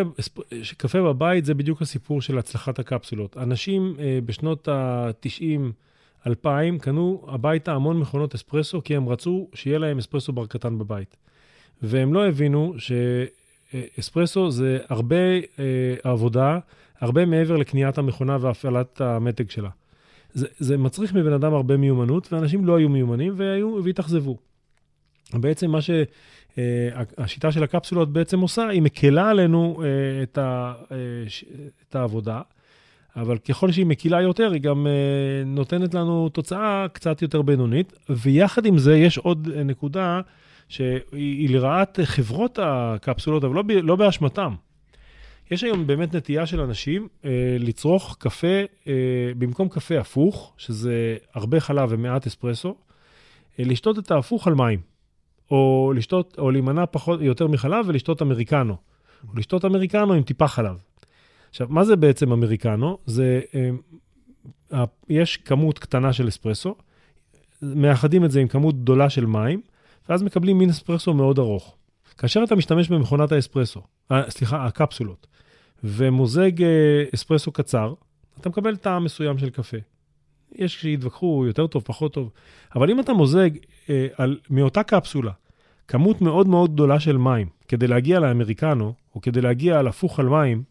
[0.78, 3.38] קפה בבית זה בדיוק הסיפור של הצלחת הקפסולות.
[3.38, 5.72] אנשים אה, בשנות ה-90,
[6.28, 11.16] 2000, קנו הביתה המון מכונות אספרסו, כי הם רצו שיהיה להם אספרסו בר קטן בבית.
[11.82, 15.16] והם לא הבינו שאספרסו זה הרבה
[15.60, 16.60] אה, עבודה,
[17.00, 19.70] הרבה מעבר לקניית המכונה והפעלת המתג שלה.
[20.34, 24.38] זה, זה מצריך מבן אדם הרבה מיומנות, ואנשים לא היו מיומנים והיו, והתאכזבו.
[25.34, 30.98] בעצם מה שהשיטה של הקפסולות בעצם עושה, היא מקלה עלינו אה, את, ה, אה,
[31.90, 32.42] את העבודה,
[33.16, 34.91] אבל ככל שהיא מקילה יותר, היא גם אה,
[35.45, 37.93] נותנת לנו תוצאה קצת יותר בינונית.
[38.09, 40.22] ויחד עם זה, יש עוד אה, נקודה
[40.70, 44.53] שהיא היא לרעת חברות הקפסולות, אבל לא, לא באשמתם.
[45.51, 48.47] יש היום באמת נטייה של אנשים אה, לצרוך קפה,
[48.88, 48.93] אה,
[49.38, 52.76] במקום קפה הפוך, שזה הרבה חלב ומעט אספרסו,
[53.59, 54.80] אה, לשתות את ההפוך על מים.
[55.51, 58.76] או לשתות, או להימנע פחות, יותר מחלב ולשתות אמריקנו.
[59.30, 60.84] או לשתות אמריקנו עם טיפה חלב.
[61.54, 62.97] עכשיו, מה זה בעצם אמריקנו?
[63.06, 63.41] זה,
[64.74, 66.76] אה, יש כמות קטנה של אספרסו,
[67.62, 69.62] מאחדים את זה עם כמות גדולה של מים,
[70.10, 71.76] ואז מקבלים מין אספרסו מאוד ארוך.
[72.18, 73.82] כאשר אתה משתמש במכונת האספרסו,
[74.12, 75.28] אה, סליחה, הקפסולות,
[75.84, 77.93] ומוזג אה, אספרסו קצר,
[78.39, 79.78] אתה מקבל טעם מסוים של קפה.
[80.56, 82.30] יש שיתווכחו יותר טוב, פחות טוב,
[82.76, 83.49] אבל אם אתה מוזג
[83.89, 85.32] אה, על, מאותה קפסולה
[85.88, 90.30] כמות מאוד מאוד גדולה של מים כדי להגיע לאמריקנו, או כדי להגיע על הפוך על
[90.30, 90.64] מים,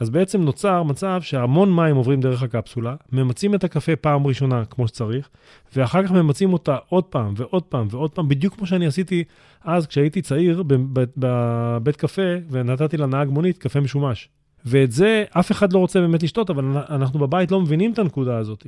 [0.00, 4.88] אז בעצם נוצר מצב שהמון מים עוברים דרך הקפסולה, ממצים את הקפה פעם ראשונה כמו
[4.88, 5.28] שצריך,
[5.76, 9.24] ואחר כך ממצים אותה עוד פעם ועוד פעם ועוד פעם, בדיוק כמו שאני עשיתי
[9.64, 14.28] אז כשהייתי צעיר בב- בבית קפה ונתתי לנהג מונית קפה משומש.
[14.64, 18.38] ואת זה אף אחד לא רוצה באמת לשתות, אבל אנחנו בבית לא מבינים את הנקודה
[18.38, 18.66] הזאת.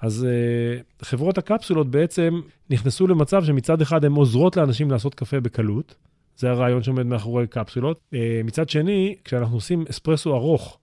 [0.00, 2.40] אז uh, חברות הקפסולות בעצם
[2.70, 5.94] נכנסו למצב שמצד אחד הן עוזרות לאנשים לעשות קפה בקלות,
[6.36, 8.00] זה הרעיון שעומד מאחורי קפסולות.
[8.12, 10.78] Uh, מצד שני, כשאנחנו עושים אספרסו ארוך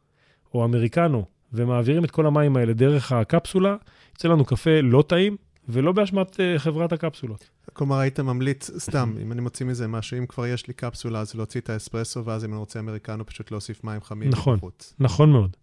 [0.53, 3.75] או אמריקנו ומעבירים את כל המים האלה דרך הקפסולה,
[4.11, 5.37] יוצא לנו קפה לא טעים
[5.69, 7.49] ולא באשמת uh, חברת הקפסולות.
[7.73, 11.35] כלומר, היית ממליץ, סתם, אם אני מוציא מזה משהו, אם כבר יש לי קפסולה, אז
[11.35, 14.53] להוציא את האספרסו, ואז אם אני רוצה אמריקנו, פשוט להוסיף מים חמים נכון.
[14.53, 14.95] מבחוץ.
[14.99, 15.57] נכון מאוד.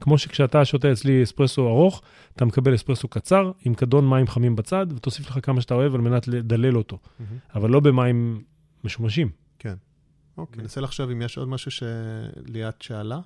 [0.00, 2.02] כמו שכשאתה שותה אצלי אספרסו ארוך,
[2.36, 6.00] אתה מקבל אספרסו קצר עם כדון מים חמים בצד, ותוסיף לך כמה שאתה אוהב על
[6.00, 7.38] מנת לדלל אותו, מהמם.
[7.54, 8.42] אבל לא במים
[8.84, 9.28] משומשים.
[10.38, 13.20] אוקיי, ננסה לחשוב אם יש עוד משהו שליאת שאלה.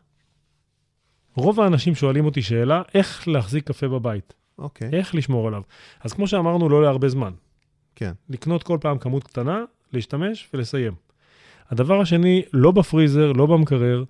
[1.35, 4.35] רוב האנשים שואלים אותי שאלה, איך להחזיק קפה בבית?
[4.59, 5.63] אוקיי, איך לשמור עליו?
[6.01, 7.33] אז כמו שאמרנו, לא להרבה זמן.
[7.97, 8.13] כן.
[8.29, 10.93] לקנות כל פעם כמות קטנה, להשתמש ולסיים.
[11.71, 14.05] הדבר השני, לא בפריזר, לא במקרר,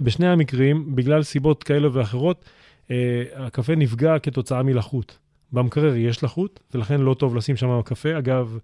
[0.00, 2.44] בשני המקרים, בגלל סיבות כאלה ואחרות,
[2.90, 5.18] אה, הקפה נפגע כתוצאה מלחות.
[5.52, 8.18] במקרר יש לחות, ולכן לא טוב לשים שם קפה.
[8.18, 8.58] אגב,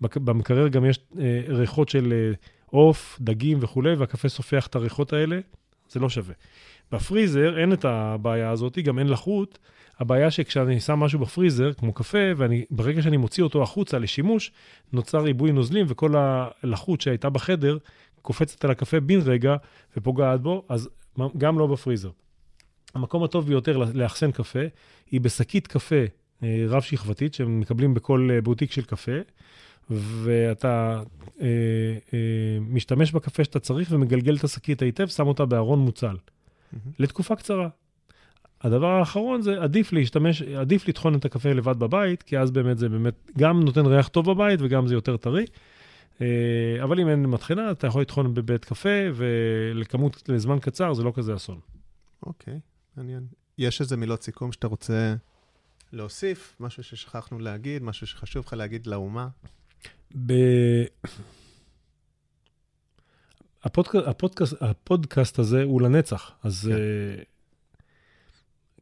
[0.00, 2.32] במקרר גם יש אה, ריחות של אה,
[2.66, 5.40] עוף, דגים וכולי, והקפה סופח את הריחות האלה,
[5.90, 6.34] זה לא שווה.
[6.92, 9.58] בפריזר אין את הבעיה הזאת, גם אין לחות.
[9.98, 14.52] הבעיה שכשאני שם משהו בפריזר, כמו קפה, וברגע שאני מוציא אותו החוצה לשימוש,
[14.92, 17.78] נוצר ריבוי נוזלים, וכל הלחות שהייתה בחדר
[18.22, 19.56] קופצת על הקפה בן רגע
[19.96, 20.88] ופוגעת בו, אז
[21.38, 22.10] גם לא בפריזר.
[22.94, 24.62] המקום הטוב ביותר לאחסן קפה
[25.10, 26.06] היא בשקית קפה אה,
[26.68, 29.18] רב-שכבתית, שהם מקבלים בכל אה, בוטיק של קפה,
[29.90, 31.02] ואתה
[31.40, 31.46] אה,
[32.14, 36.92] אה, משתמש בקפה שאתה צריך ומגלגל את השקית היטב, שם אותה בארון מוצל, מהמם.
[36.98, 37.68] לתקופה קצרה.
[38.60, 42.88] הדבר האחרון זה עדיף להשתמש, עדיף לטחון את הקפה לבד בבית, כי אז באמת זה
[42.88, 45.44] באמת גם נותן ריח טוב בבית וגם זה יותר טרי.
[46.20, 46.26] אה,
[46.82, 51.34] אבל אם אין מטחנה, אתה יכול לטחון בבית קפה, ולכמות, לזמן קצר זה לא כזה
[51.34, 51.58] אסון.
[52.26, 52.60] אוקיי,
[52.96, 53.26] מעניין.
[53.58, 55.14] יש איזה מילות סיכום שאתה רוצה
[55.92, 56.56] להוסיף?
[56.60, 59.28] משהו ששכחנו להגיד, משהו שחשוב לך להגיד לאומה?
[60.26, 60.32] ב...
[63.64, 66.76] הפודקאסט, הפודקאסט, הפודקאסט הזה הוא לנצח, אז כן.
[66.76, 67.24] uh,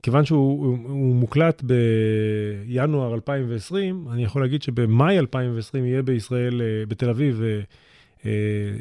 [0.02, 6.88] כיוון שהוא הוא, הוא מוקלט בינואר 2020, אני יכול להגיד שבמאי 2020 יהיה בישראל, uh,
[6.88, 8.24] בתל אביב, uh, uh,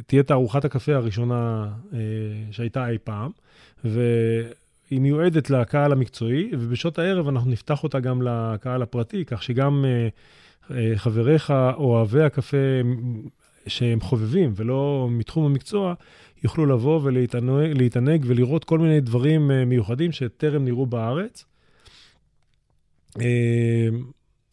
[0.07, 1.95] תהיה תערוכת הקפה הראשונה uh,
[2.51, 3.31] שהייתה אי פעם,
[4.91, 10.71] והיא מיועדת לקהל המקצועי, ובשעות הערב אנחנו נפתח אותה גם לקהל הפרטי, כך שגם uh,
[10.71, 12.57] uh, חבריך, אוהבי הקפה,
[13.67, 15.93] שהם חובבים ולא מתחום המקצוע,
[16.43, 21.45] יוכלו לבוא ולהתענג ולראות כל מיני דברים אה, מיוחדים שטרם נראו בארץ.
[23.21, 23.87] אה,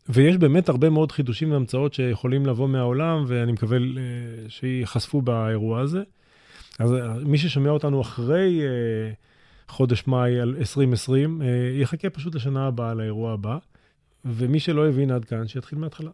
[0.09, 3.83] ויש באמת הרבה מאוד חידושים והמצאות שיכולים לבוא מהעולם, ואני מקווה אה,
[4.49, 6.03] שייחשפו באירוע הזה.
[6.79, 6.91] אז
[7.27, 8.61] מי ששומע אותנו אחרי
[9.69, 11.43] חודש מאי 2020,
[11.81, 13.59] יחכה פשוט לשנה הבאה, לאירוע הבא,
[14.25, 16.11] ומי שלא הבין עד כאן, שיתחיל מההתחלה.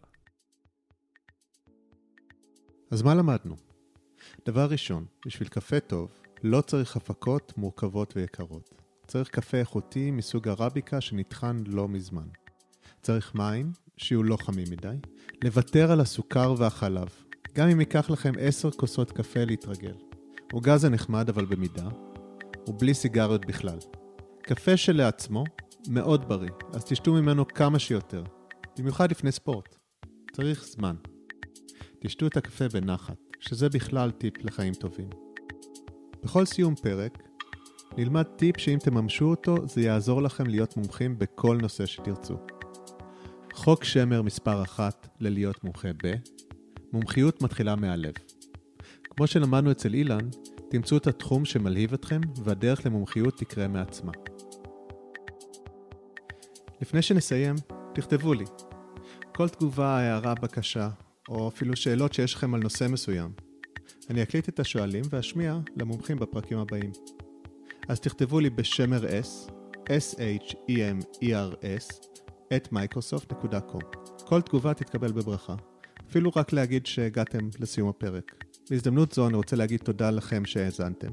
[2.91, 3.55] אז מה למדנו?
[4.45, 6.11] דבר ראשון, בשביל קפה טוב,
[6.43, 8.75] לא צריך הפקות מורכבות ויקרות.
[9.07, 12.27] צריך קפה איכותי מסוג ערביקה שנטחן לא מזמן.
[13.01, 14.95] צריך מים, שיהיו לא חמים מדי,
[15.43, 17.09] לוותר על הסוכר והחלב,
[17.53, 19.95] גם אם ייקח לכם עשר כוסות קפה להתרגל.
[20.51, 21.89] עוגה זה נחמד אבל במידה,
[22.67, 23.77] ובלי סיגריות בכלל.
[24.41, 25.43] קפה שלעצמו
[25.87, 28.23] מאוד בריא, אז תשתו ממנו כמה שיותר,
[28.79, 29.75] במיוחד לפני ספורט.
[30.31, 30.95] צריך זמן.
[31.99, 35.09] תשתו את הקפה בנחת, שזה בכלל טיפ לחיים טובים.
[36.23, 37.17] בכל סיום פרק,
[37.97, 42.37] נלמד טיפ שאם תממשו אותו, זה יעזור לכם להיות מומחים בכל נושא שתרצו.
[43.53, 46.13] חוק שמר מספר אחת ללהיות מומחה ב,
[46.93, 48.13] מומחיות מתחילה מהלב.
[49.03, 50.29] כמו שלמדנו אצל אילן,
[50.71, 54.11] תמצאו את התחום שמלהיב אתכם, והדרך למומחיות תקרה מעצמה.
[56.81, 57.55] לפני שנסיים,
[57.93, 58.45] תכתבו לי.
[59.35, 60.89] כל תגובה, הערה, בקשה,
[61.29, 63.31] או אפילו שאלות שיש לכם על נושא מסוים.
[64.09, 66.91] אני אקליט את השואלים ואשמיע למומחים בפרקים הבאים.
[67.87, 69.51] אז תכתבו לי בשמר S,
[69.85, 71.25] S-H-E-M-E-R-S,
[72.55, 73.97] at Microsoft.com.
[74.25, 75.55] כל תגובה תתקבל בברכה.
[76.09, 78.43] אפילו רק להגיד שהגעתם לסיום הפרק.
[78.71, 81.11] בהזדמנות זו אני רוצה להגיד תודה לכם שהאזנתם.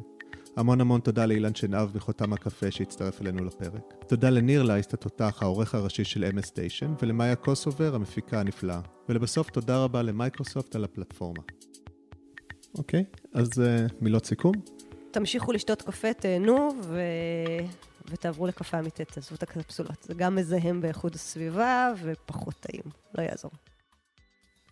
[0.56, 3.94] המון המון תודה לאילן שנהב מחותם הקפה שהצטרף אלינו לפרק.
[4.06, 8.80] תודה לניר לייסט התותח, העורך הראשי של MS Station, ולמאיה קוסובר, המפיקה הנפלאה.
[9.08, 11.42] ולבסוף תודה רבה למייקרוסופט על הפלטפורמה.
[12.78, 14.54] אוקיי, אז uh, מילות סיכום?
[15.10, 17.00] תמשיכו לשתות קפה, תהנו ו...
[18.10, 20.02] ותעברו לקפה אמיתית, תעזבו את הקפסולות.
[20.02, 22.84] זה גם מזהם באיכות הסביבה ופחות טעים,
[23.18, 23.50] לא יעזור.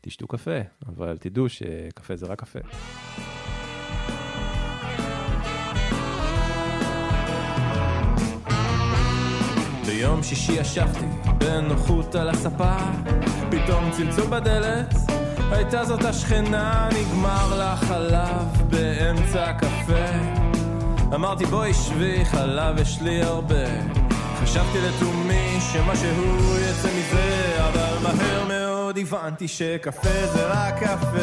[0.08, 2.58] תשתו קפה, אבל תדעו שקפה זה רק קפה.
[9.86, 11.04] ביום שישי ישבתי
[11.38, 12.76] בנוחות על הספה,
[13.50, 14.94] פתאום צלצול בדלת,
[15.50, 20.06] הייתה זאת השכנה, נגמר לה חלב באמצע הקפה.
[21.14, 23.82] אמרתי בואי שבי, חלב יש לי הרבה.
[24.42, 27.45] חשבתי לתומי שמשהו יצא מזה,
[28.86, 31.18] מאוד הבנתי שקפה זה רק קפה.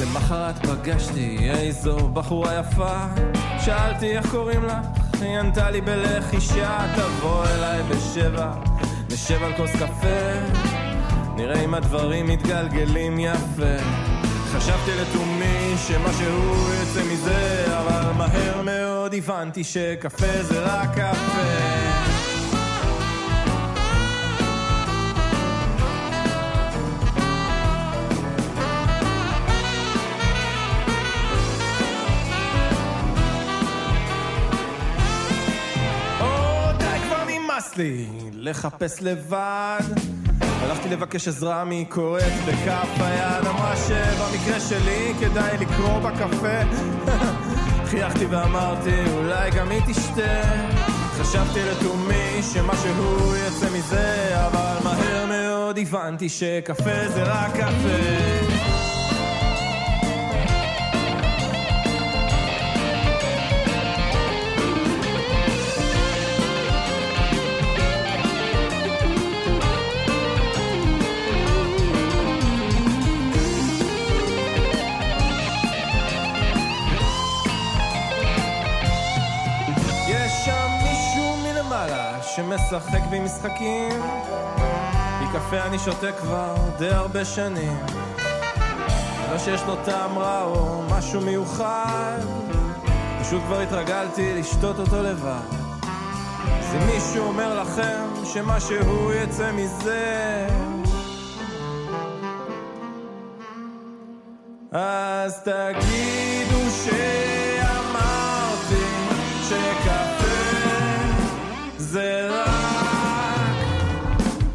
[0.00, 3.06] למחרת פגשתי איזו בחורה יפה
[3.64, 4.72] שאלתי איך קוראים לך?
[5.20, 8.52] היא ענתה לי בלחישה תבוא אליי בשבע
[9.10, 10.32] נשב על כוס קפה
[11.36, 13.76] נראה אם הדברים מתגלגלים יפה
[14.52, 21.72] חשבתי לתומי שמשהו יצא מזה אבל מהר מאוד הבנתי שקפה זה רק קפה.
[38.32, 39.80] לחפש לבד.
[40.40, 43.46] הלכתי לבקש עזרה מקוראת בכף היד.
[43.46, 46.62] אמרה שבמקרה שלי כדאי לקרוא בקפה
[47.92, 50.42] חייכתי ואמרתי אולי גם היא תשתה.
[51.20, 58.51] חשבתי לתומי שמשהו יצא מזה אבל מהר מאוד הבנתי שקפה זה רק קפה
[82.36, 84.02] שמשחק במשחקים.
[85.22, 87.78] מקפה אני שותה כבר די הרבה שנים.
[89.32, 92.18] לא שיש לו טעם רע או משהו מיוחד.
[93.20, 95.40] פשוט כבר התרגלתי לשתות אותו לבד.
[96.44, 100.46] אז אם מישהו אומר לכם שמשהו יצא מזה?
[104.72, 108.84] אז תגידו שאמרתי
[109.48, 110.11] שקפה
[111.82, 112.46] זה רק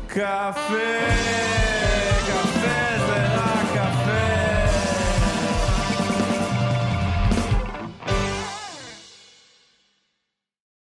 [0.08, 1.47] קפה